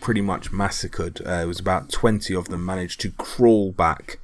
[0.00, 1.20] pretty much massacred.
[1.24, 4.18] Uh, it was about 20 of them managed to crawl back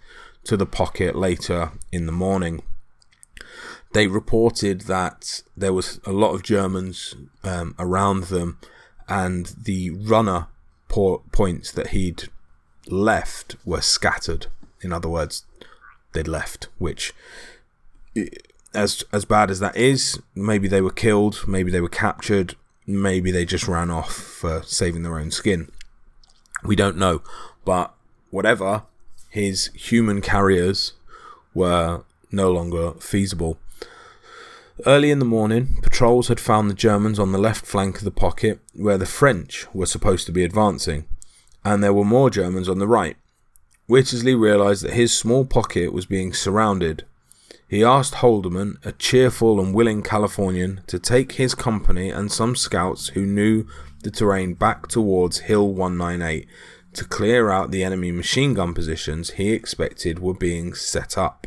[0.44, 2.62] to the pocket later in the morning.
[3.92, 8.58] They reported that there was a lot of Germans um, around them,
[9.08, 10.48] and the runner
[10.88, 12.24] po- points that he'd
[12.86, 14.46] left were scattered.
[14.82, 15.44] In other words,
[16.12, 17.14] they'd left, which
[18.74, 22.54] as as bad as that is, maybe they were killed, maybe they were captured,
[22.86, 25.70] maybe they just ran off for saving their own skin.
[26.64, 27.22] We don't know,
[27.64, 27.94] but
[28.30, 28.82] whatever,
[29.30, 30.92] his human carriers
[31.54, 33.58] were no longer feasible.
[34.86, 38.10] Early in the morning, patrols had found the Germans on the left flank of the
[38.10, 41.04] pocket where the French were supposed to be advancing,
[41.64, 43.16] and there were more Germans on the right.
[43.88, 47.04] Wittersley realised that his small pocket was being surrounded
[47.68, 53.08] he asked Holderman, a cheerful and willing Californian, to take his company and some scouts
[53.08, 53.66] who knew
[54.02, 56.48] the terrain back towards Hill 198
[56.94, 61.46] to clear out the enemy machine gun positions he expected were being set up,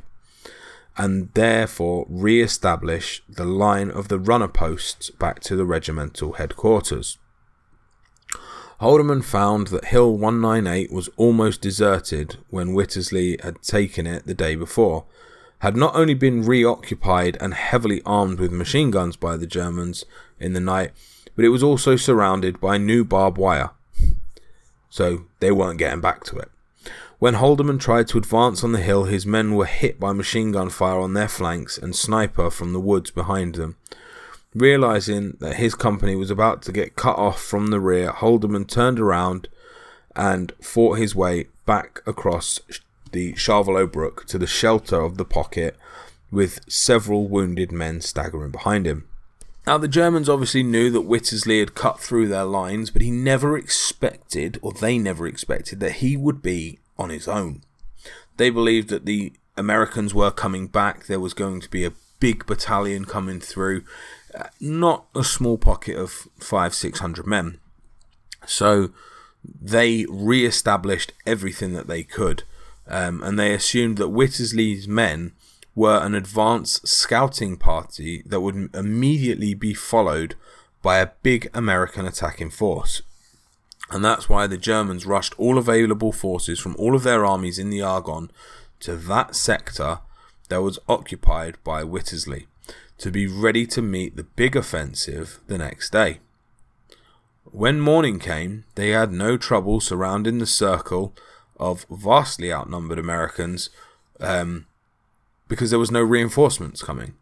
[0.97, 7.17] and therefore re establish the line of the runner posts back to the regimental headquarters.
[8.81, 14.55] Holderman found that Hill 198 was almost deserted when Wittersley had taken it the day
[14.55, 15.05] before
[15.61, 20.03] had not only been reoccupied and heavily armed with machine guns by the Germans
[20.39, 20.91] in the night,
[21.35, 23.69] but it was also surrounded by new barbed wire.
[24.89, 26.49] So they weren't getting back to it.
[27.21, 30.71] When Holderman tried to advance on the hill, his men were hit by machine gun
[30.71, 33.75] fire on their flanks and sniper from the woods behind them.
[34.55, 38.99] Realizing that his company was about to get cut off from the rear, Holderman turned
[38.99, 39.49] around
[40.15, 42.59] and fought his way back across
[43.11, 45.77] the Charlevaux Brook to the shelter of the pocket
[46.31, 49.07] with several wounded men staggering behind him.
[49.67, 53.55] Now, the Germans obviously knew that Wittersley had cut through their lines, but he never
[53.55, 57.61] expected, or they never expected, that he would be on his own.
[58.37, 62.45] They believed that the Americans were coming back, there was going to be a big
[62.45, 63.83] battalion coming through,
[64.33, 67.59] uh, not a small pocket of five, six hundred men.
[68.45, 68.91] So
[69.43, 72.43] they re established everything that they could
[72.87, 75.31] um, and they assumed that Wittersley's men
[75.75, 80.35] were an advance scouting party that would immediately be followed
[80.81, 83.01] by a big American attacking force.
[83.91, 87.69] And that's why the Germans rushed all available forces from all of their armies in
[87.69, 88.31] the Argonne
[88.79, 89.99] to that sector
[90.49, 92.45] that was occupied by Wittersley
[92.97, 96.19] to be ready to meet the big offensive the next day.
[97.45, 101.13] When morning came, they had no trouble surrounding the circle
[101.57, 103.69] of vastly outnumbered Americans
[104.19, 104.67] um,
[105.47, 107.15] because there was no reinforcements coming.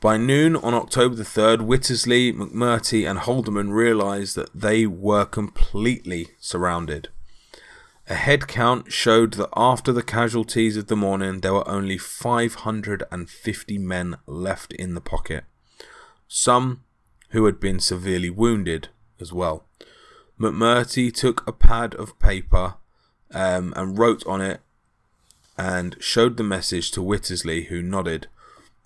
[0.00, 6.28] By noon on October the 3rd, Wittersley, McMurtry, and Holderman realized that they were completely
[6.38, 7.08] surrounded.
[8.08, 13.78] A head count showed that after the casualties of the morning, there were only 550
[13.78, 15.44] men left in the pocket.
[16.28, 16.84] Some
[17.30, 19.64] who had been severely wounded as well.
[20.38, 22.74] McMurtry took a pad of paper
[23.32, 24.60] um, and wrote on it
[25.56, 28.28] and showed the message to Wittersley, who nodded.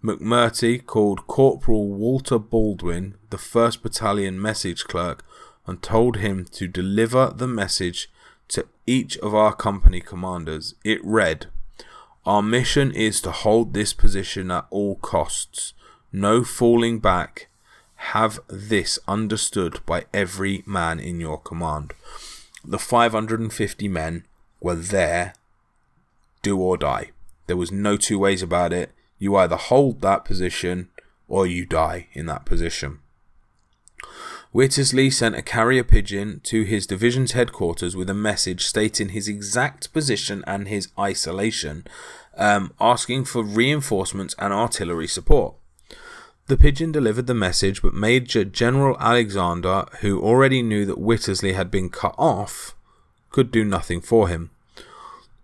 [0.03, 5.25] McMurtry called Corporal Walter Baldwin, the 1st Battalion message clerk,
[5.67, 8.11] and told him to deliver the message
[8.49, 10.75] to each of our company commanders.
[10.85, 11.47] It read,
[12.25, 15.75] Our mission is to hold this position at all costs.
[16.13, 17.49] No falling back.
[17.97, 21.93] Have this understood by every man in your command.
[22.65, 24.25] The 550 men
[24.61, 25.35] were there,
[26.43, 27.11] do or die.
[27.47, 28.93] There was no two ways about it.
[29.21, 30.89] You either hold that position
[31.29, 32.99] or you die in that position.
[34.53, 39.93] Wittersley sent a carrier pigeon to his division's headquarters with a message stating his exact
[39.93, 41.87] position and his isolation,
[42.37, 45.55] um, asking for reinforcements and artillery support.
[46.49, 51.71] The pigeon delivered the message, but Major General Alexander, who already knew that Whittersley had
[51.71, 52.75] been cut off,
[53.31, 54.51] could do nothing for him.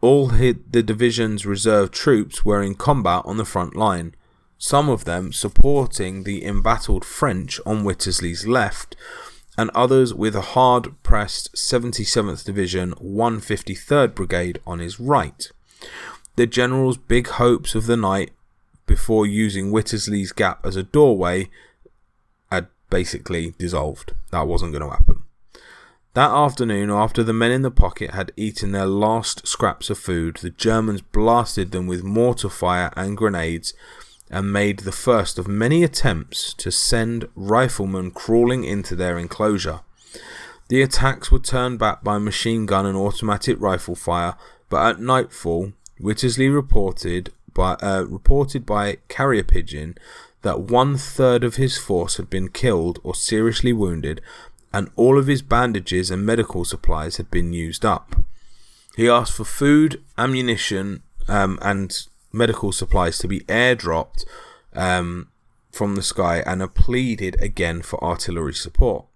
[0.07, 4.15] All the division's reserve troops were in combat on the front line,
[4.57, 8.95] some of them supporting the embattled French on Whittersley's left,
[9.59, 15.51] and others with a hard pressed 77th Division 153rd Brigade on his right.
[16.37, 18.31] The general's big hopes of the night
[18.87, 21.51] before using Whittersley's Gap as a doorway
[22.53, 24.15] had basically dissolved.
[24.31, 25.26] That wasn't going to happen.
[26.17, 30.39] That afternoon, after the men in the pocket had eaten their last scraps of food,
[30.39, 33.75] the Germans blasted them with mortar fire and grenades
[34.31, 39.81] and made the first of many attempts to send riflemen crawling into their enclosure.
[40.69, 44.37] The attacks were turned back by machine gun and automatic rifle fire,
[44.71, 49.99] but at nightfall, Whittersley reported by, uh, reported by carrier pigeon
[50.47, 54.23] that one third of his force had been killed or seriously wounded,
[54.73, 58.17] and all of his bandages and medical supplies had been used up.
[58.97, 64.25] He asked for food, ammunition, um, and medical supplies to be airdropped
[64.75, 65.29] um,
[65.73, 69.07] from the sky and pleaded again for artillery support.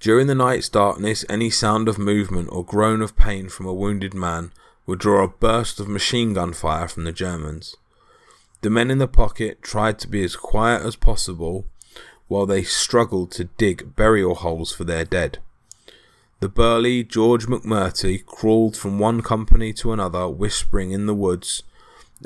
[0.00, 4.12] During the night's darkness, any sound of movement or groan of pain from a wounded
[4.12, 4.52] man
[4.86, 7.76] would draw a burst of machine gun fire from the Germans.
[8.60, 11.66] The men in the pocket tried to be as quiet as possible
[12.28, 15.38] while they struggled to dig burial holes for their dead.
[16.40, 21.62] The burly George McMurtry crawled from one company to another, whispering in the woods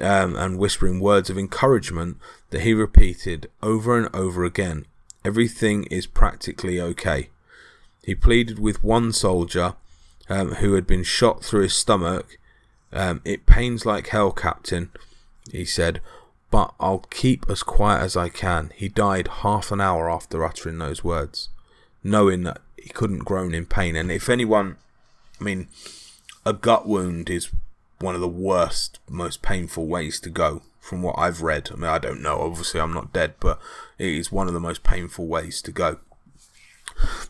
[0.02, 2.16] um, and whispering words of encouragement
[2.50, 4.86] that he repeated over and over again.
[5.24, 7.28] Everything is practically okay.
[8.02, 9.74] He pleaded with one soldier
[10.28, 12.38] um, who had been shot through his stomach
[12.92, 14.90] um, it pains like hell, Captain,
[15.52, 16.00] he said,
[16.50, 18.70] but I'll keep as quiet as I can.
[18.74, 21.48] He died half an hour after uttering those words,
[22.02, 23.96] knowing that he couldn't groan in pain.
[23.96, 24.76] And if anyone,
[25.40, 25.68] I mean,
[26.46, 27.50] a gut wound is
[28.00, 31.70] one of the worst, most painful ways to go, from what I've read.
[31.72, 33.60] I mean, I don't know, obviously, I'm not dead, but
[33.98, 35.98] it is one of the most painful ways to go.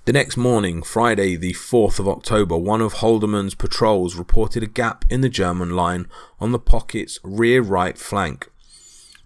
[0.05, 5.05] The next morning, Friday, the 4th of October, one of Holderman's patrols reported a gap
[5.11, 6.07] in the German line
[6.41, 8.49] on the pocket's rear right flank.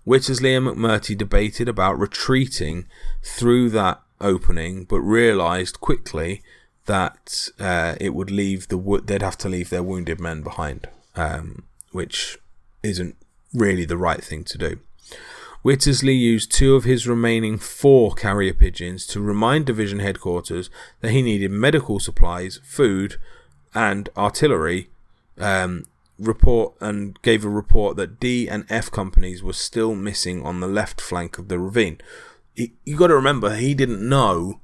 [0.07, 2.87] Whittersley and McMurtry debated about retreating
[3.23, 6.43] through that opening, but realised quickly
[6.87, 11.65] that uh, it would leave the they'd have to leave their wounded men behind, um,
[11.93, 12.39] which
[12.83, 13.17] isn't
[13.55, 14.81] really the right thing to do.
[15.65, 21.23] Whittersley used two of his remaining four carrier pigeons to remind division headquarters that he
[21.23, 23.17] needed medical supplies, food,
[23.73, 24.91] and artillery.
[25.39, 25.85] Um,
[26.19, 30.67] report and gave a report that D and F companies were still missing on the
[30.67, 31.99] left flank of the ravine.
[32.55, 34.61] You got to remember, he didn't know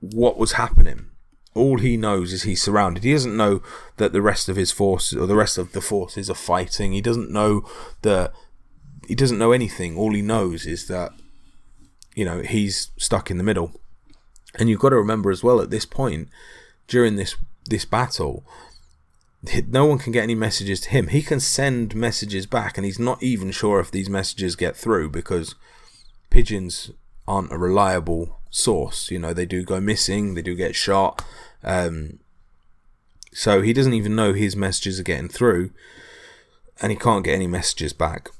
[0.00, 1.06] what was happening.
[1.54, 3.04] All he knows is he's surrounded.
[3.04, 3.62] He doesn't know
[3.98, 6.92] that the rest of his forces or the rest of the forces are fighting.
[6.92, 7.68] He doesn't know
[8.02, 8.32] that
[9.06, 9.96] he doesn't know anything.
[9.96, 11.12] All he knows is that
[12.14, 13.80] you know he's stuck in the middle.
[14.58, 16.28] And you've got to remember as well at this point
[16.88, 18.44] during this this battle,
[19.68, 21.08] no one can get any messages to him.
[21.08, 25.10] He can send messages back, and he's not even sure if these messages get through
[25.10, 25.54] because
[26.30, 26.90] pigeons
[27.26, 29.10] aren't a reliable source.
[29.10, 31.24] You know, they do go missing, they do get shot.
[31.64, 32.20] Um,
[33.32, 35.70] so he doesn't even know his messages are getting through,
[36.80, 38.30] and he can't get any messages back.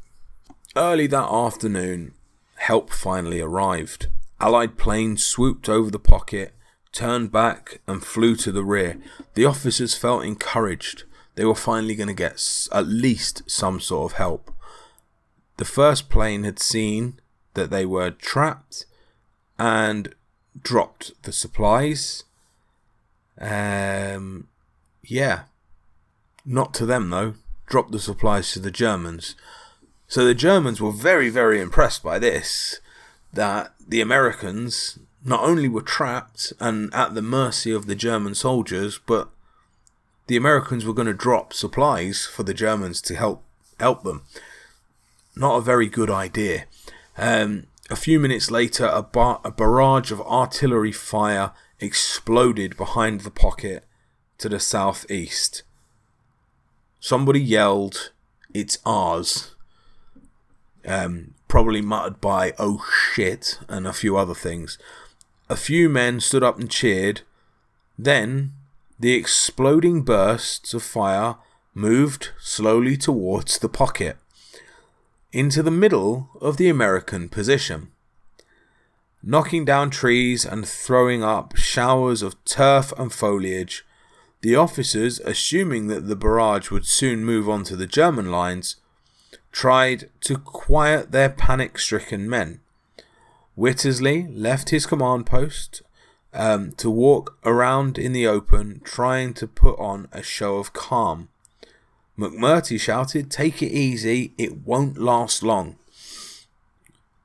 [0.76, 2.14] Early that afternoon,
[2.56, 4.06] help finally arrived.
[4.40, 6.52] Allied planes swooped over the pocket,
[6.92, 8.98] turned back, and flew to the rear.
[9.34, 11.04] The officers felt encouraged.
[11.34, 14.50] They were finally going to get at least some sort of help.
[15.56, 17.20] The first plane had seen
[17.54, 18.86] that they were trapped
[19.58, 20.14] and
[20.62, 22.24] dropped the supplies.
[23.40, 24.48] Um,
[25.02, 25.42] yeah.
[26.44, 27.34] Not to them, though.
[27.66, 29.34] Dropped the supplies to the Germans.
[30.08, 32.80] So the Germans were very, very impressed by this
[33.32, 38.98] that the Americans not only were trapped and at the mercy of the German soldiers,
[39.06, 39.30] but
[40.26, 43.44] the Americans were going to drop supplies for the Germans to help
[43.78, 44.22] help them.
[45.34, 46.64] Not a very good idea.
[47.16, 53.30] Um, a few minutes later, a, bar- a barrage of artillery fire exploded behind the
[53.30, 53.84] pocket
[54.38, 55.62] to the southeast.
[57.00, 58.12] Somebody yelled,
[58.54, 59.56] It's ours
[60.86, 64.78] um, probably muttered by "oh shit" and a few other things.
[65.52, 67.20] A few men stood up and cheered.
[67.98, 68.54] Then
[68.98, 71.36] the exploding bursts of fire
[71.74, 74.16] moved slowly towards the pocket.
[75.30, 77.90] into the middle of the American position,
[79.22, 83.84] knocking down trees and throwing up showers of turf and foliage.
[84.40, 88.76] The officers, assuming that the barrage would soon move on to the German lines,
[89.52, 92.61] tried to quiet their panic stricken men.
[93.56, 95.82] Whittersley left his command post
[96.32, 101.28] um, to walk around in the open, trying to put on a show of calm.
[102.18, 105.76] McMurtry shouted, Take it easy, it won't last long.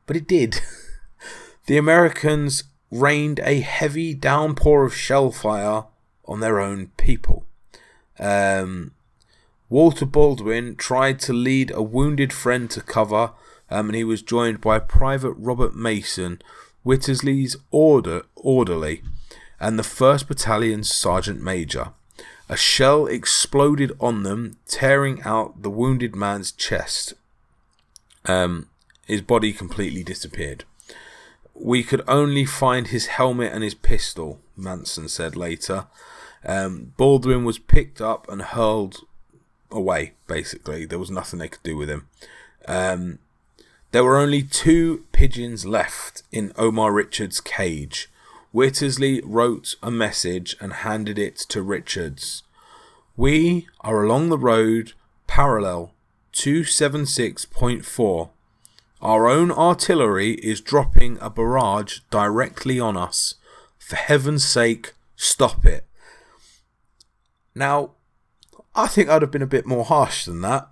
[0.06, 0.62] But it did.
[1.68, 5.86] the Americans rained a heavy downpour of shell fire
[6.26, 7.46] on their own people.
[8.20, 8.92] Um,
[9.70, 13.32] Walter Baldwin tried to lead a wounded friend to cover,
[13.70, 16.42] um, and he was joined by Private Robert Manson,
[16.86, 19.04] Wittersley's order, orderly,
[19.60, 21.90] and the 1st Battalion's Sergeant Major.
[22.50, 27.14] A shell exploded on them, tearing out the wounded man's chest.
[28.26, 28.70] Um,
[29.06, 30.64] his body completely disappeared.
[31.54, 35.88] We could only find his helmet and his pistol, Manson said later.
[36.46, 39.02] Um, Baldwin was picked up and hurled
[39.72, 40.86] away, basically.
[40.86, 42.08] There was nothing they could do with him.
[42.68, 43.20] Um,
[43.92, 48.10] there were only two pigeons left in Omar Richards' cage.
[48.54, 52.44] Wittersley wrote a message and handed it to Richards.
[53.16, 54.94] We are along the road
[55.26, 55.94] parallel
[56.34, 58.30] 276.4.
[59.02, 63.36] Our own artillery is dropping a barrage directly on us.
[63.78, 65.86] For heaven's sake, stop it.
[67.54, 67.92] Now,
[68.76, 70.68] I think I'd have been a bit more harsh than that.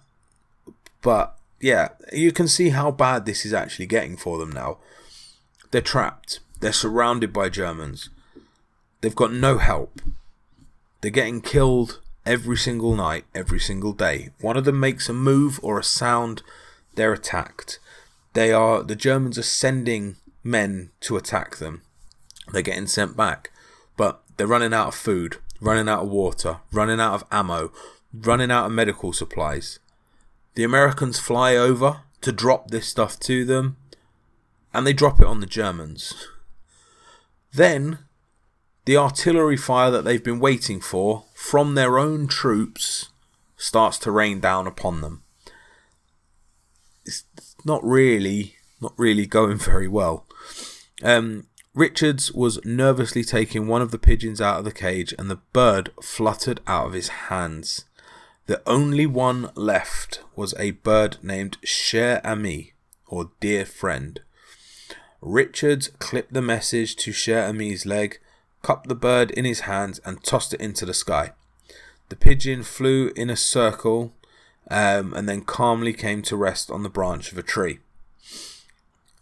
[1.01, 4.77] But yeah, you can see how bad this is actually getting for them now.
[5.71, 6.39] They're trapped.
[6.59, 8.09] They're surrounded by Germans.
[9.01, 9.99] They've got no help.
[11.01, 14.29] They're getting killed every single night, every single day.
[14.41, 16.43] One of them makes a move or a sound,
[16.93, 17.79] they're attacked.
[18.33, 21.81] They are the Germans are sending men to attack them.
[22.53, 23.49] They're getting sent back,
[23.97, 27.71] but they're running out of food, running out of water, running out of ammo,
[28.13, 29.79] running out of medical supplies.
[30.55, 33.77] The Americans fly over to drop this stuff to them,
[34.73, 36.13] and they drop it on the Germans.
[37.53, 37.99] Then,
[38.85, 43.09] the artillery fire that they've been waiting for from their own troops
[43.57, 45.23] starts to rain down upon them.
[47.05, 47.25] It's
[47.65, 50.25] not really, not really going very well.
[51.03, 55.41] Um, Richards was nervously taking one of the pigeons out of the cage, and the
[55.51, 57.83] bird fluttered out of his hands.
[58.47, 62.73] The only one left was a bird named Cher Ami,
[63.07, 64.19] or Dear Friend.
[65.19, 68.19] Richards clipped the message to Cher Ami's leg,
[68.61, 71.31] cupped the bird in his hands, and tossed it into the sky.
[72.09, 74.13] The pigeon flew in a circle
[74.69, 77.79] um, and then calmly came to rest on the branch of a tree.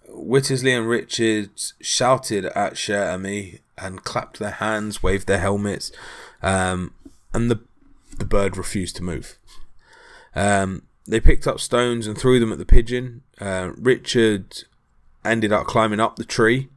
[0.10, 5.94] Whittersley and Richards shouted at Cher Ami and clapped their hands, waved their helmets,
[6.42, 6.94] um,
[7.34, 7.62] and the
[8.20, 9.38] the bird refused to move.
[10.36, 13.22] Um, they picked up stones and threw them at the pigeon.
[13.40, 14.64] Uh, Richard
[15.26, 16.70] ended up climbing up the tree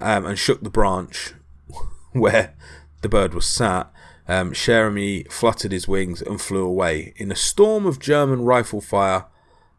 [0.00, 1.34] um, and shook the branch
[2.12, 2.54] where
[3.02, 3.90] the bird was sat.
[4.28, 9.26] Um, Ami fluttered his wings and flew away in a storm of German rifle fire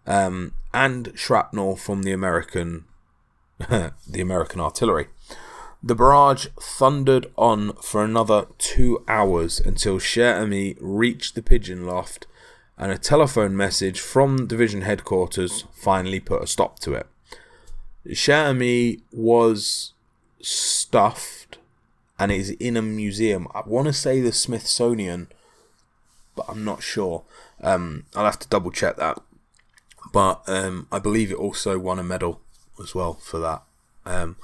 [0.05, 2.85] um, and shrapnel from the American
[3.59, 5.07] the American artillery.
[5.83, 12.25] The barrage thundered on for another two hours until Cher Ami reached the pigeon loft,
[12.77, 17.07] and a telephone message from division headquarters finally put a stop to it.
[18.13, 19.93] Cher Ami was
[20.41, 21.57] stuffed
[22.19, 23.47] and is in a museum.
[23.53, 25.27] I want to say the Smithsonian,
[26.35, 27.23] but I'm not sure.
[27.61, 29.21] Um, I'll have to double check that.
[30.11, 32.41] But um, I believe it also won a medal
[32.81, 33.61] as well for that.
[34.05, 34.37] Um,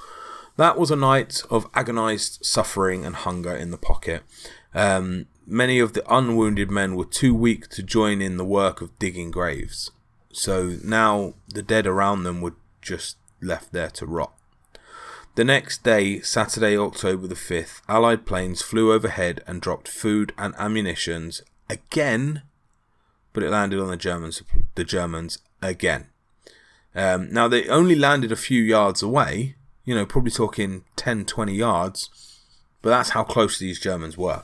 [0.57, 4.23] that was a night of agonized suffering and hunger in the pocket.
[4.73, 8.97] Um, many of the unwounded men were too weak to join in the work of
[8.99, 9.91] digging graves.
[10.31, 14.33] So now the dead around them were just left there to rot.
[15.35, 20.53] The next day, Saturday, October the 5th, Allied planes flew overhead and dropped food and
[20.59, 22.43] ammunitions again,
[23.31, 24.43] but it landed on the Germans,
[24.75, 26.09] the Germans again.
[26.93, 29.55] Um, now, they only landed a few yards away,
[29.85, 32.09] you know, probably talking 10, 20 yards.
[32.81, 34.43] But that's how close these Germans were.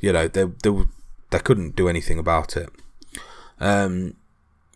[0.00, 0.84] You know, they, they,
[1.30, 2.68] they couldn't do anything about it.
[3.60, 4.16] Um,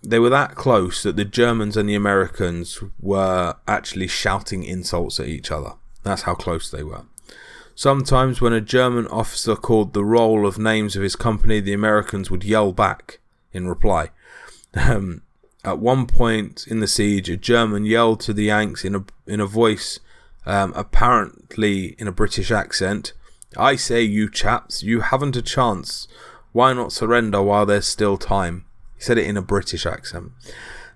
[0.02, 5.26] they were that close that the Germans and the Americans were actually shouting insults at
[5.26, 5.72] each other.
[6.04, 7.02] That's how close they were.
[7.74, 12.30] Sometimes, when a German officer called the roll of names of his company, the Americans
[12.30, 13.18] would yell back
[13.52, 14.10] in reply.
[14.78, 15.22] Um,
[15.66, 19.40] At one point in the siege, a German yelled to the Yanks in a in
[19.40, 19.98] a voice
[20.46, 23.12] um, apparently in a British accent,
[23.56, 26.06] "I say, you chaps, you haven't a chance.
[26.52, 28.64] Why not surrender while there's still time?"
[28.94, 30.30] He said it in a British accent.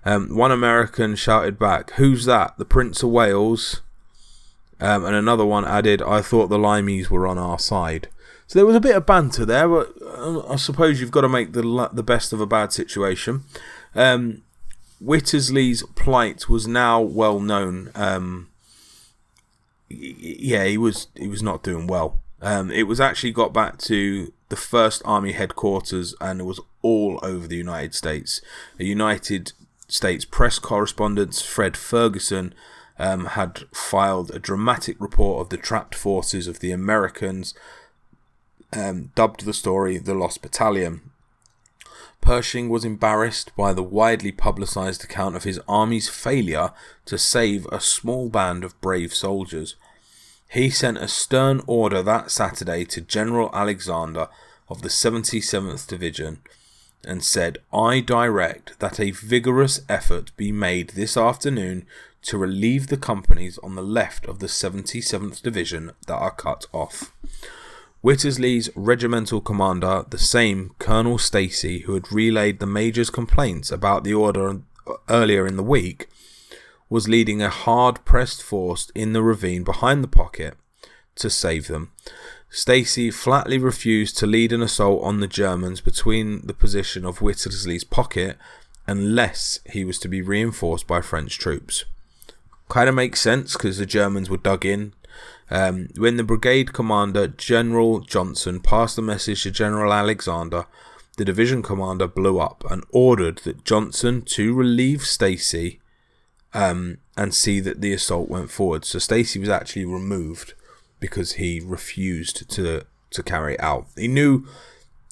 [0.05, 2.57] Um, one American shouted back, "Who's that?
[2.57, 3.81] The Prince of Wales?"
[4.79, 8.07] Um, and another one added, "I thought the Limeys were on our side."
[8.47, 11.29] So there was a bit of banter there, but uh, I suppose you've got to
[11.29, 13.43] make the the best of a bad situation.
[13.95, 14.43] Um,
[15.03, 17.91] Wittersley's plight was now well known.
[17.95, 18.49] Um,
[19.89, 22.19] yeah, he was he was not doing well.
[22.41, 27.19] Um, it was actually got back to the first army headquarters, and it was all
[27.21, 28.41] over the United States.
[28.79, 29.53] A United
[29.87, 32.53] States press correspondent, Fred Ferguson,
[32.97, 37.53] um, had filed a dramatic report of the trapped forces of the Americans,
[38.73, 41.10] um, dubbed the story "The Lost Battalion."
[42.21, 46.71] Pershing was embarrassed by the widely publicized account of his army's failure
[47.05, 49.75] to save a small band of brave soldiers.
[50.49, 54.27] He sent a stern order that Saturday to General Alexander
[54.69, 56.41] of the 77th Division
[57.03, 61.85] and said, I direct that a vigorous effort be made this afternoon
[62.23, 67.11] to relieve the companies on the left of the 77th Division that are cut off.
[68.03, 74.13] Wittersley's regimental commander, the same Colonel Stacey who had relayed the major's complaints about the
[74.13, 74.61] order
[75.07, 76.07] earlier in the week,
[76.89, 80.57] was leading a hard pressed force in the ravine behind the pocket
[81.15, 81.91] to save them.
[82.49, 87.83] Stacey flatly refused to lead an assault on the Germans between the position of Wittersley's
[87.83, 88.35] pocket
[88.87, 91.85] unless he was to be reinforced by French troops.
[92.67, 94.93] Kind of makes sense because the Germans were dug in
[95.51, 100.65] um, when the brigade commander, General Johnson, passed the message to General Alexander,
[101.17, 105.81] the division commander blew up and ordered that Johnson to relieve Stacey
[106.53, 108.85] um, and see that the assault went forward.
[108.85, 110.53] So Stacey was actually removed
[111.01, 113.87] because he refused to to carry it out.
[113.97, 114.47] He knew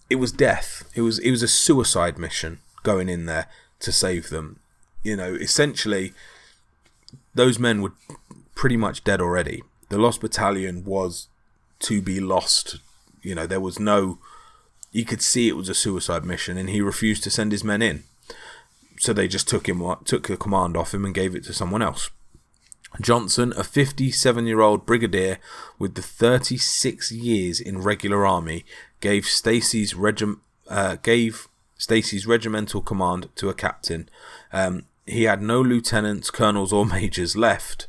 [0.09, 0.89] it was death.
[0.95, 3.47] It was it was a suicide mission going in there
[3.81, 4.59] to save them.
[5.03, 6.13] You know, essentially,
[7.35, 7.93] those men were
[8.55, 11.27] pretty much dead already the Lost Battalion was
[11.79, 12.79] to be lost.
[13.21, 14.19] You know, there was no.
[14.91, 17.81] You could see it was a suicide mission, and he refused to send his men
[17.81, 18.03] in.
[18.97, 21.81] So they just took him, took the command off him, and gave it to someone
[21.81, 22.09] else.
[23.01, 25.37] Johnson, a 57 year old brigadier
[25.77, 28.65] with the 36 years in regular army,
[28.99, 34.09] gave Stacey's regiment uh, gave Stacey's regimental command to a captain.
[34.53, 37.87] Um, he had no lieutenants, colonels, or majors left,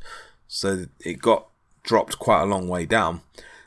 [0.48, 1.49] so it got
[1.82, 3.22] dropped quite a long way down.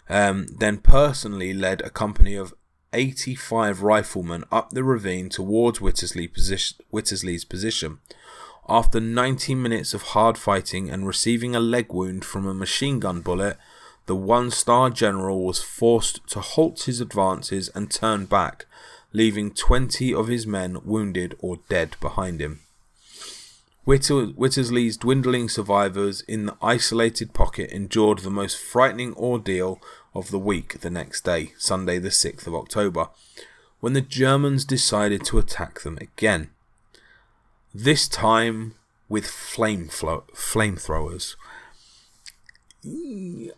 [0.10, 2.54] Um, then personally led a company of
[2.94, 8.00] 85 riflemen up the ravine towards position, Wittersley's position.
[8.70, 13.22] After 19 minutes of hard fighting and receiving a leg wound from a machine gun
[13.22, 13.58] bullet,
[14.06, 18.66] the one star general was forced to halt his advances and turn back,
[19.12, 22.60] leaving 20 of his men wounded or dead behind him.
[23.86, 29.82] Wittersley's dwindling survivors in the isolated pocket endured the most frightening ordeal
[30.16, 33.10] of the week the next day, Sunday, the 6th of October,
[33.82, 36.50] when the Germans decided to attack them again.
[37.74, 38.76] This time
[39.10, 41.36] with flame flo- flamethrowers.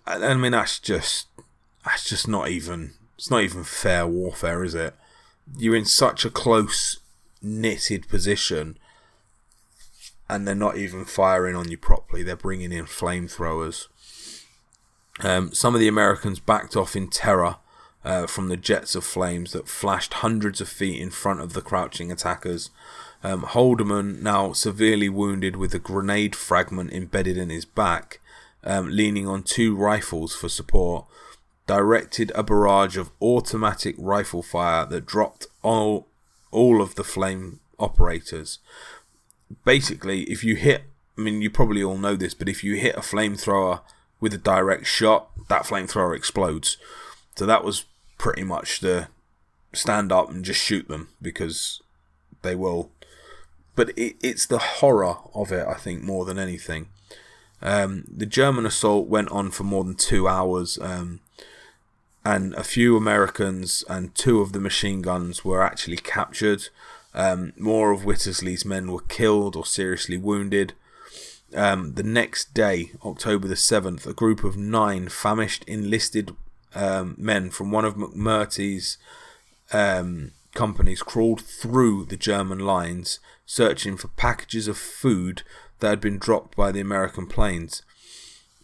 [0.07, 1.27] I mean, that's just
[1.83, 4.95] that's just not even it's not even fair warfare, is it?
[5.57, 6.99] You're in such a close
[7.41, 8.77] knitted position
[10.27, 12.23] and they're not even firing on you properly.
[12.23, 13.87] They're bringing in flamethrowers.
[15.21, 17.57] Um, some of the Americans backed off in terror
[18.03, 21.61] uh, from the jets of flames that flashed hundreds of feet in front of the
[21.61, 22.69] crouching attackers.
[23.23, 28.19] Um, Holderman, now severely wounded with a grenade fragment embedded in his back,
[28.63, 31.05] um, leaning on two rifles for support,
[31.65, 36.07] directed a barrage of automatic rifle fire that dropped all,
[36.51, 38.59] all of the flame operators
[39.63, 40.83] basically, if you hit,
[41.17, 43.81] I mean, you probably all know this, but if you hit a flamethrower
[44.19, 46.77] with a direct shot, that flamethrower explodes.
[47.35, 47.85] So that was
[48.17, 49.07] pretty much the
[49.73, 51.81] stand up and just shoot them because
[52.41, 52.91] they will.
[53.75, 56.87] But it, it's the horror of it, I think, more than anything.
[57.61, 61.19] Um, the German assault went on for more than two hours, um,
[62.23, 66.69] and a few Americans and two of the machine guns were actually captured.
[67.15, 70.73] Um, more of Wittersley's men were killed or seriously wounded.
[71.55, 76.35] Um, the next day, October the 7th, a group of nine famished enlisted
[76.75, 78.97] um, men from one of McMurtry's
[79.71, 85.43] um, companies crawled through the German lines searching for packages of food
[85.79, 87.81] that had been dropped by the American planes.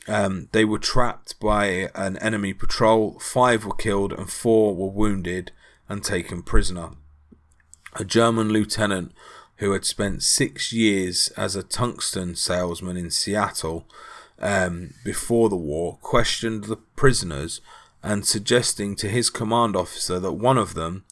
[0.07, 5.51] Um, they were trapped by an enemy patrol, five were killed, and four were wounded
[5.87, 6.89] and taken prisoner.
[7.93, 9.11] A German lieutenant
[9.57, 13.85] who had spent six years as a tungsten salesman in Seattle
[14.39, 17.61] um, before the war questioned the prisoners
[18.01, 21.03] and suggesting to his command officer that one of them,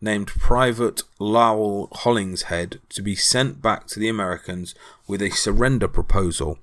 [0.00, 4.74] named Private Lowell Hollingshead, to be sent back to the Americans
[5.06, 6.58] with a surrender proposal.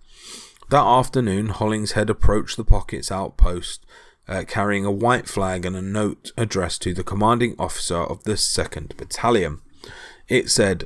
[0.70, 3.86] That afternoon, Hollingshead approached the Pockets outpost
[4.28, 8.34] uh, carrying a white flag and a note addressed to the commanding officer of the
[8.34, 9.62] 2nd Battalion.
[10.28, 10.86] It said,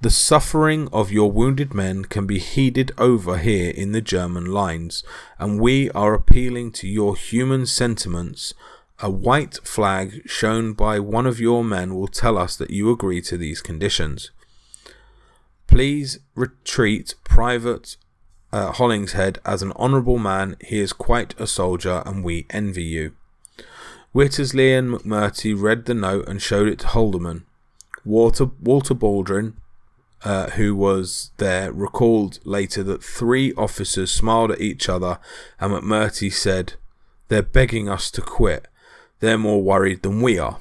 [0.00, 5.04] The suffering of your wounded men can be heeded over here in the German lines,
[5.38, 8.54] and we are appealing to your human sentiments.
[9.00, 13.20] A white flag shown by one of your men will tell us that you agree
[13.22, 14.30] to these conditions.
[15.66, 17.96] Please retreat, Private
[18.52, 23.14] uh, Hollingshead, as an honourable man, he is quite a soldier, and we envy you.
[24.14, 27.44] Wittersley and McMurtry read the note and showed it to Holderman.
[28.04, 29.56] Walter, Walter Baldwin,
[30.24, 35.18] uh, who was there, recalled later that three officers smiled at each other,
[35.58, 36.74] and McMurtry said,
[37.28, 38.68] They're begging us to quit.
[39.20, 40.58] They're more worried than we are.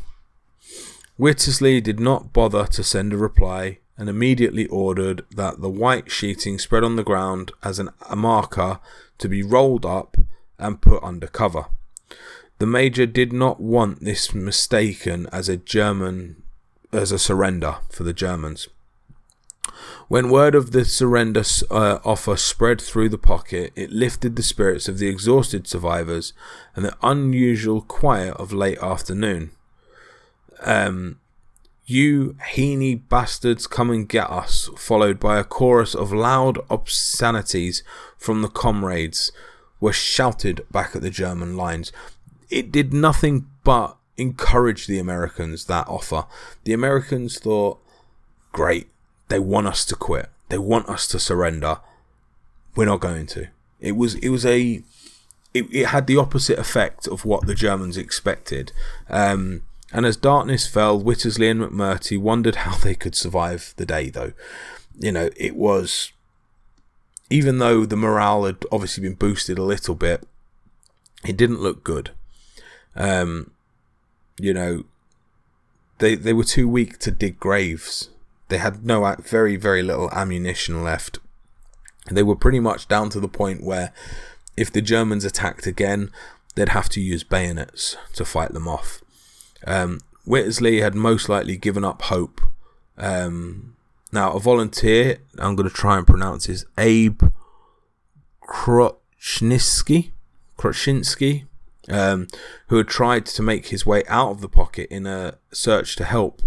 [1.20, 6.58] Wittersley did not bother to send a reply and immediately ordered that the white sheeting
[6.58, 8.80] spread on the ground as an, a marker
[9.20, 10.18] to be rolled up
[10.58, 11.66] and put under cover.
[12.58, 16.42] The major did not want this mistaken as a German
[16.92, 18.70] as a surrender for the Germans.
[20.08, 24.90] When word of the surrender uh, offer spread through the pocket, it lifted the spirits
[24.90, 26.34] of the exhausted survivors
[26.76, 29.52] and the unusual quiet of late afternoon.
[30.64, 31.20] Um,
[31.92, 37.84] you heeny bastards, come and get us, followed by a chorus of loud obscenities
[38.18, 39.32] from the comrades,
[39.80, 41.92] were shouted back at the German lines.
[42.50, 46.26] It did nothing but encourage the Americans, that offer.
[46.64, 47.80] The Americans thought,
[48.52, 48.88] great,
[49.28, 50.30] they want us to quit.
[50.50, 51.80] They want us to surrender.
[52.76, 53.48] We're not going to.
[53.80, 54.84] It was it was a
[55.54, 58.72] it, it had the opposite effect of what the Germans expected.
[59.10, 59.64] Um,
[59.94, 64.34] and as darkness fell, Wittersley and McMurtry wondered how they could survive the day, though.
[64.98, 66.12] You know, it was.
[67.30, 70.28] Even though the morale had obviously been boosted a little bit,
[71.26, 72.12] it didn't look good.
[72.96, 73.52] Um,
[74.38, 74.84] you know,
[76.00, 78.10] they they were too weak to dig graves.
[78.50, 81.20] They had no very very little ammunition left.
[82.10, 83.94] They were pretty much down to the point where,
[84.58, 86.12] if the Germans attacked again,
[86.56, 89.02] they'd have to use bayonets to fight them off.
[89.66, 92.42] Um, Wittersley had most likely given up hope.
[92.98, 93.76] Um,
[94.12, 97.24] now, a volunteer, I'm going to try and pronounce his Abe
[98.44, 100.12] Krochniski,
[100.58, 101.46] Krochinsky,
[101.90, 102.28] um,
[102.68, 106.04] who had tried to make his way out of the pocket in a search to
[106.04, 106.42] help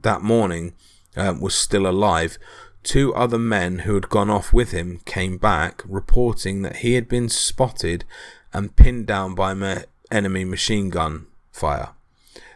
[0.00, 0.74] that morning,
[1.16, 2.38] um, was still alive.
[2.82, 7.08] Two other men who had gone off with him came back, reporting that he had
[7.08, 8.04] been spotted
[8.52, 11.90] and pinned down by enemy machine gun fire.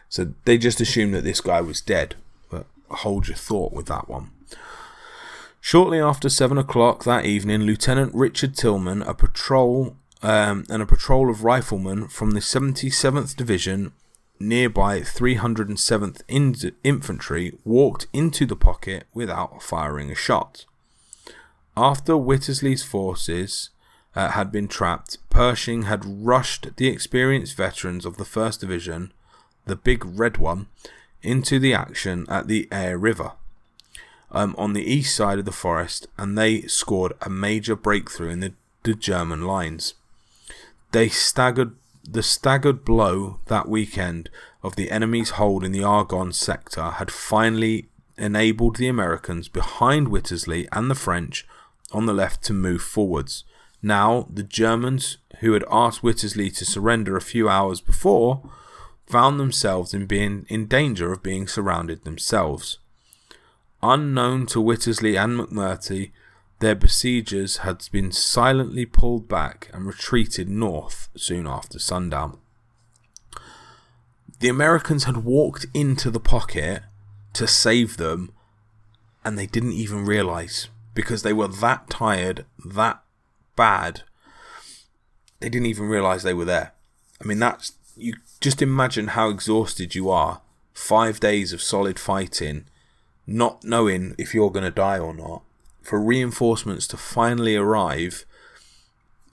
[0.09, 2.15] So they just assumed that this guy was dead.
[2.49, 4.31] But hold your thought with that one.
[5.61, 11.29] Shortly after seven o'clock that evening, Lieutenant Richard Tillman, a patrol um, and a patrol
[11.29, 13.91] of riflemen from the 77th Division,
[14.39, 20.65] nearby 307th in- Infantry, walked into the pocket without firing a shot.
[21.77, 23.69] After Wittersley's forces
[24.15, 29.13] uh, had been trapped, Pershing had rushed the experienced veterans of the 1st Division
[29.69, 30.67] the big red one,
[31.21, 33.33] into the action at the Aire River
[34.31, 38.39] um, on the east side of the forest, and they scored a major breakthrough in
[38.39, 38.53] the,
[38.83, 39.95] the German lines.
[40.91, 41.75] They staggered
[42.11, 44.29] the staggered blow that weekend
[44.63, 50.67] of the enemy's hold in the Argonne sector had finally enabled the Americans behind Wittersley
[50.71, 51.47] and the French
[51.91, 53.43] on the left to move forwards.
[53.83, 58.41] Now, the Germans, who had asked Wittersley to surrender a few hours before,
[59.09, 62.77] found themselves in being in danger of being surrounded themselves.
[63.81, 66.11] Unknown to Wittersley and McMurtry,
[66.59, 72.37] their besiegers had been silently pulled back and retreated north soon after sundown.
[74.39, 76.83] The Americans had walked into the pocket
[77.33, 78.31] to save them,
[79.25, 83.01] and they didn't even realize because they were that tired, that
[83.55, 84.03] bad.
[85.39, 86.73] They didn't even realize they were there.
[87.21, 90.41] I mean, that's you just imagine how exhausted you are
[90.73, 92.65] five days of solid fighting,
[93.27, 95.43] not knowing if you're going to die or not,
[95.81, 98.25] for reinforcements to finally arrive,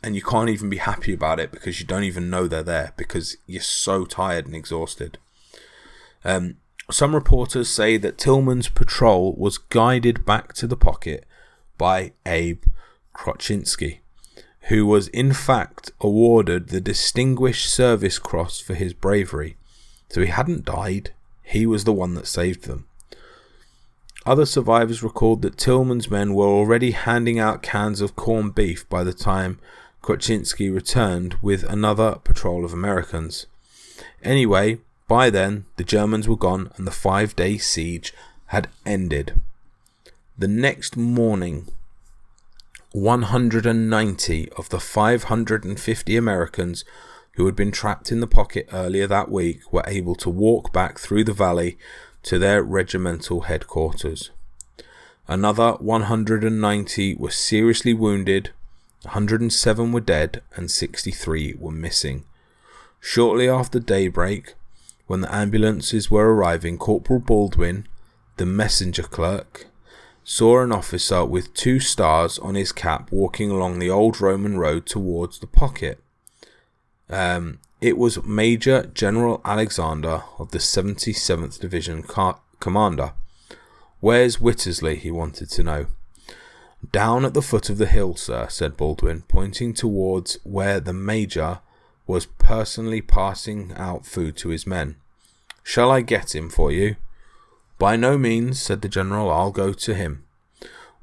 [0.02, 2.92] and you can't even be happy about it because you don't even know they're there
[2.96, 5.18] because you're so tired and exhausted.
[6.24, 6.56] Um,
[6.90, 11.24] some reporters say that Tillman's patrol was guided back to the pocket
[11.78, 12.62] by Abe
[13.14, 13.98] Krochinski,
[14.68, 19.56] who was in fact awarded the Distinguished Service Cross for his bravery.
[20.08, 21.12] So he hadn't died,
[21.42, 22.86] he was the one that saved them.
[24.24, 29.04] Other survivors recalled that Tillman's men were already handing out cans of corned beef by
[29.04, 29.60] the time
[30.02, 33.46] Krochinski returned with another patrol of Americans.
[34.24, 38.12] Anyway, by then the Germans were gone and the five day siege
[38.46, 39.40] had ended.
[40.36, 41.68] The next morning,
[42.96, 46.82] 190 of the 550 Americans
[47.34, 50.98] who had been trapped in the pocket earlier that week were able to walk back
[50.98, 51.76] through the valley
[52.22, 54.30] to their regimental headquarters.
[55.28, 58.52] Another 190 were seriously wounded,
[59.02, 62.24] 107 were dead, and 63 were missing.
[62.98, 64.54] Shortly after daybreak,
[65.06, 67.86] when the ambulances were arriving, Corporal Baldwin,
[68.38, 69.66] the messenger clerk,
[70.28, 74.84] saw an officer with two stars on his cap walking along the old Roman road
[74.84, 76.02] towards the pocket.
[77.08, 83.12] Um, it was Major General Alexander of the 77th Division car- Commander.
[84.00, 84.96] Where's Wittersley?
[84.96, 85.86] he wanted to know.
[86.90, 91.60] Down at the foot of the hill, sir, said Baldwin, pointing towards where the Major
[92.08, 94.96] was personally passing out food to his men.
[95.62, 96.96] Shall I get him for you?
[97.78, 100.24] By no means, said the General, I'll go to him.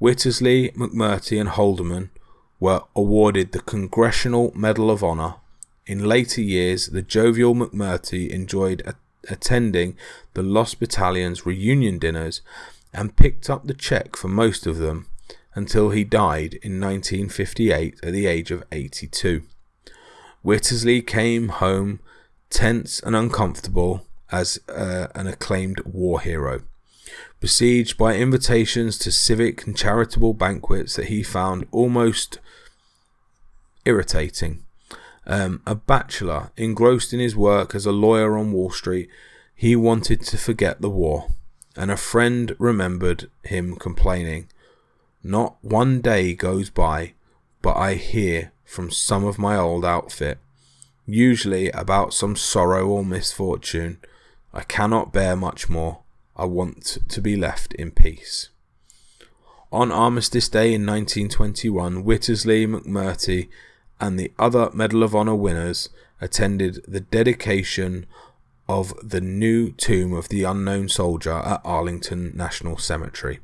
[0.01, 2.09] Wittersley, McMurtry, and Holderman
[2.59, 5.35] were awarded the Congressional Medal of Honor.
[5.85, 8.95] In later years, the jovial McMurtry enjoyed a-
[9.29, 9.95] attending
[10.33, 12.41] the Lost Battalion's reunion dinners
[12.93, 15.07] and picked up the check for most of them
[15.55, 19.43] until he died in 1958 at the age of 82.
[20.43, 21.99] Wittersley came home
[22.49, 26.61] tense and uncomfortable as uh, an acclaimed war hero.
[27.39, 32.39] Besieged by invitations to civic and charitable banquets that he found almost
[33.85, 34.63] irritating.
[35.25, 39.09] Um, a bachelor, engrossed in his work as a lawyer on Wall Street,
[39.55, 41.27] he wanted to forget the war,
[41.77, 44.49] and a friend remembered him complaining,
[45.23, 47.13] Not one day goes by
[47.63, 50.37] but I hear from some of my old outfit,
[51.07, 53.99] usually about some sorrow or misfortune,
[54.53, 55.99] I cannot bear much more.
[56.35, 58.49] I want to be left in peace.
[59.71, 63.49] On Armistice Day in 1921, Wittersley, McMurtry,
[63.99, 65.89] and the other Medal of Honor winners
[66.21, 68.05] attended the dedication
[68.69, 73.39] of the new tomb of the unknown soldier at Arlington National Cemetery.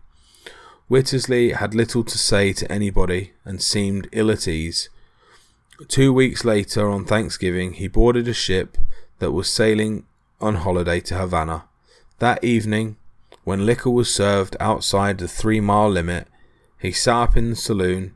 [0.90, 4.90] Wittersley had little to say to anybody and seemed ill at ease.
[5.88, 8.78] Two weeks later, on Thanksgiving, he boarded a ship
[9.20, 10.06] that was sailing
[10.42, 11.66] on holiday to Havana.
[12.20, 12.98] That evening,
[13.44, 16.28] when liquor was served outside the three mile limit,
[16.80, 18.14] he sat up in the saloon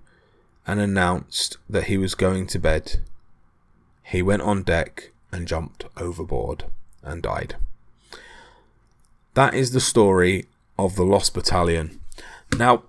[0.65, 2.99] and announced that he was going to bed.
[4.03, 6.65] He went on deck and jumped overboard
[7.01, 7.55] and died.
[9.33, 10.45] That is the story
[10.77, 11.99] of the Lost Battalion.
[12.57, 12.83] Now,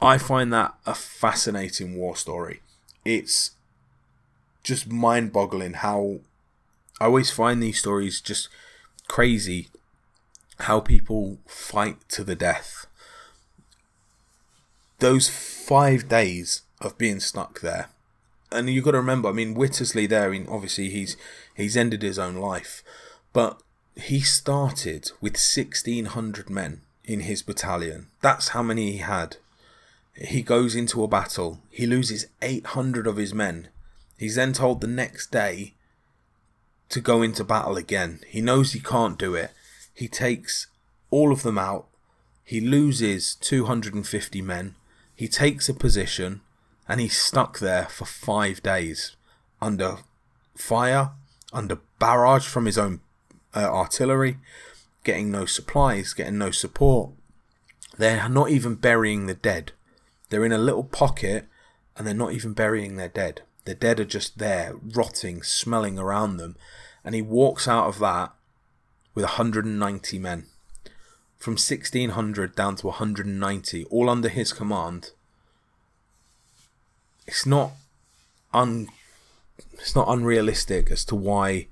[0.00, 2.60] I find that a fascinating war story.
[3.04, 3.52] It's
[4.62, 6.20] just mind boggling how
[7.00, 8.48] I always find these stories just
[9.08, 9.68] crazy
[10.60, 12.86] how people fight to the death.
[15.00, 17.88] Those five days of being stuck there,
[18.52, 19.28] and you've got to remember.
[19.28, 20.26] I mean, Wittersley there.
[20.26, 21.16] I mean, obviously he's
[21.54, 22.82] he's ended his own life,
[23.32, 23.60] but
[23.96, 28.06] he started with sixteen hundred men in his battalion.
[28.22, 29.36] That's how many he had.
[30.14, 31.58] He goes into a battle.
[31.70, 33.68] He loses eight hundred of his men.
[34.16, 35.74] He's then told the next day
[36.94, 38.20] to go into battle again.
[38.28, 39.50] He knows he can't do it.
[39.92, 40.68] He takes
[41.10, 41.88] all of them out.
[42.44, 44.76] He loses 250 men.
[45.12, 46.40] He takes a position
[46.88, 49.16] and he's stuck there for five days
[49.60, 49.98] under
[50.56, 51.10] fire,
[51.52, 53.00] under barrage from his own
[53.56, 54.38] uh, artillery,
[55.02, 57.10] getting no supplies, getting no support.
[57.98, 59.72] They're not even burying the dead.
[60.28, 61.46] They're in a little pocket
[61.96, 63.42] and they're not even burying their dead.
[63.64, 66.56] The dead are just there, rotting, smelling around them.
[67.04, 68.32] And he walks out of that
[69.14, 70.46] with 190 men.
[71.38, 75.10] From 1600 down to 190, all under his command.
[77.26, 77.72] It's not
[78.52, 78.88] un
[79.72, 81.66] it's not unrealistic as to why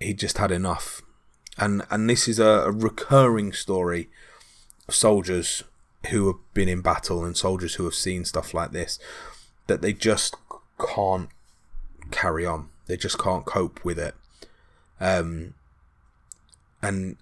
[0.00, 1.02] he just had enough.
[1.58, 4.08] and and this is a, a recurring story
[4.88, 5.62] of soldiers
[6.10, 8.98] who have been in battle and soldiers who have seen stuff like this
[9.66, 10.36] that they just
[10.78, 11.30] can't
[12.10, 12.68] carry on.
[12.86, 14.14] They just can't cope with it.
[15.00, 15.54] Um,
[16.82, 17.16] and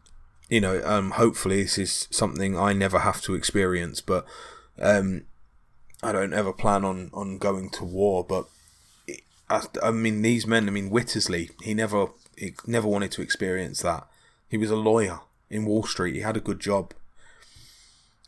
[0.49, 4.01] you know, um, hopefully this is something I never have to experience.
[4.01, 4.27] But
[4.81, 5.25] um,
[6.03, 8.25] I don't ever plan on on going to war.
[8.25, 8.47] But
[9.07, 10.69] it, I, I mean, these men.
[10.69, 11.51] I mean, Whittlesey.
[11.63, 14.07] He never he never wanted to experience that.
[14.49, 16.15] He was a lawyer in Wall Street.
[16.15, 16.93] He had a good job.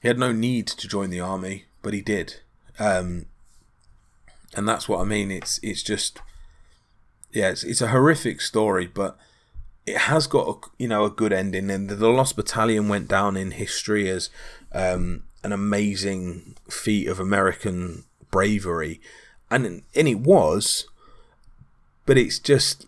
[0.01, 2.41] He had no need to join the army, but he did.
[2.79, 3.27] Um,
[4.55, 5.31] and that's what I mean.
[5.31, 6.21] It's it's just
[7.35, 9.19] yeah, it's, it's a horrific story, but
[9.85, 11.71] it has got a, you know a good ending.
[11.71, 14.31] And the Lost Battalion went down in history as
[14.73, 19.01] um, an amazing feat of American bravery,
[19.51, 20.87] and and it was.
[22.07, 22.87] But it's just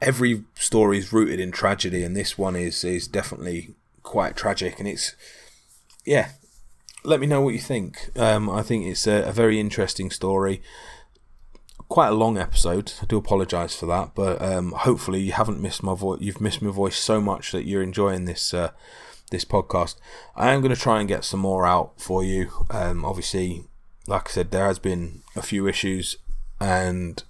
[0.00, 4.88] every story is rooted in tragedy, and this one is is definitely quite tragic, and
[4.88, 5.14] it's
[6.04, 6.30] yeah.
[7.04, 8.10] Let me know what you think.
[8.18, 10.60] Um, I think it's a, a very interesting story
[11.88, 12.92] quite a long episode.
[13.02, 16.20] I do apologise for that, but um, hopefully you haven't missed my voice.
[16.20, 18.70] You've missed my voice so much that you're enjoying this uh,
[19.30, 19.96] this podcast.
[20.34, 22.50] I am going to try and get some more out for you.
[22.70, 23.64] Um, obviously,
[24.06, 26.16] like I said, there has been a few issues,
[26.60, 27.22] and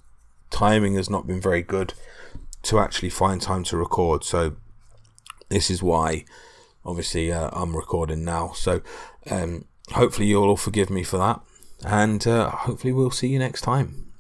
[0.50, 1.94] timing has not been very good
[2.62, 4.24] to actually find time to record.
[4.24, 4.56] So
[5.48, 6.24] this is why,
[6.84, 8.52] obviously, uh, I'm recording now.
[8.52, 8.82] So
[9.30, 11.40] um, hopefully you'll all forgive me for that,
[11.84, 14.05] and uh, hopefully we'll see you next time.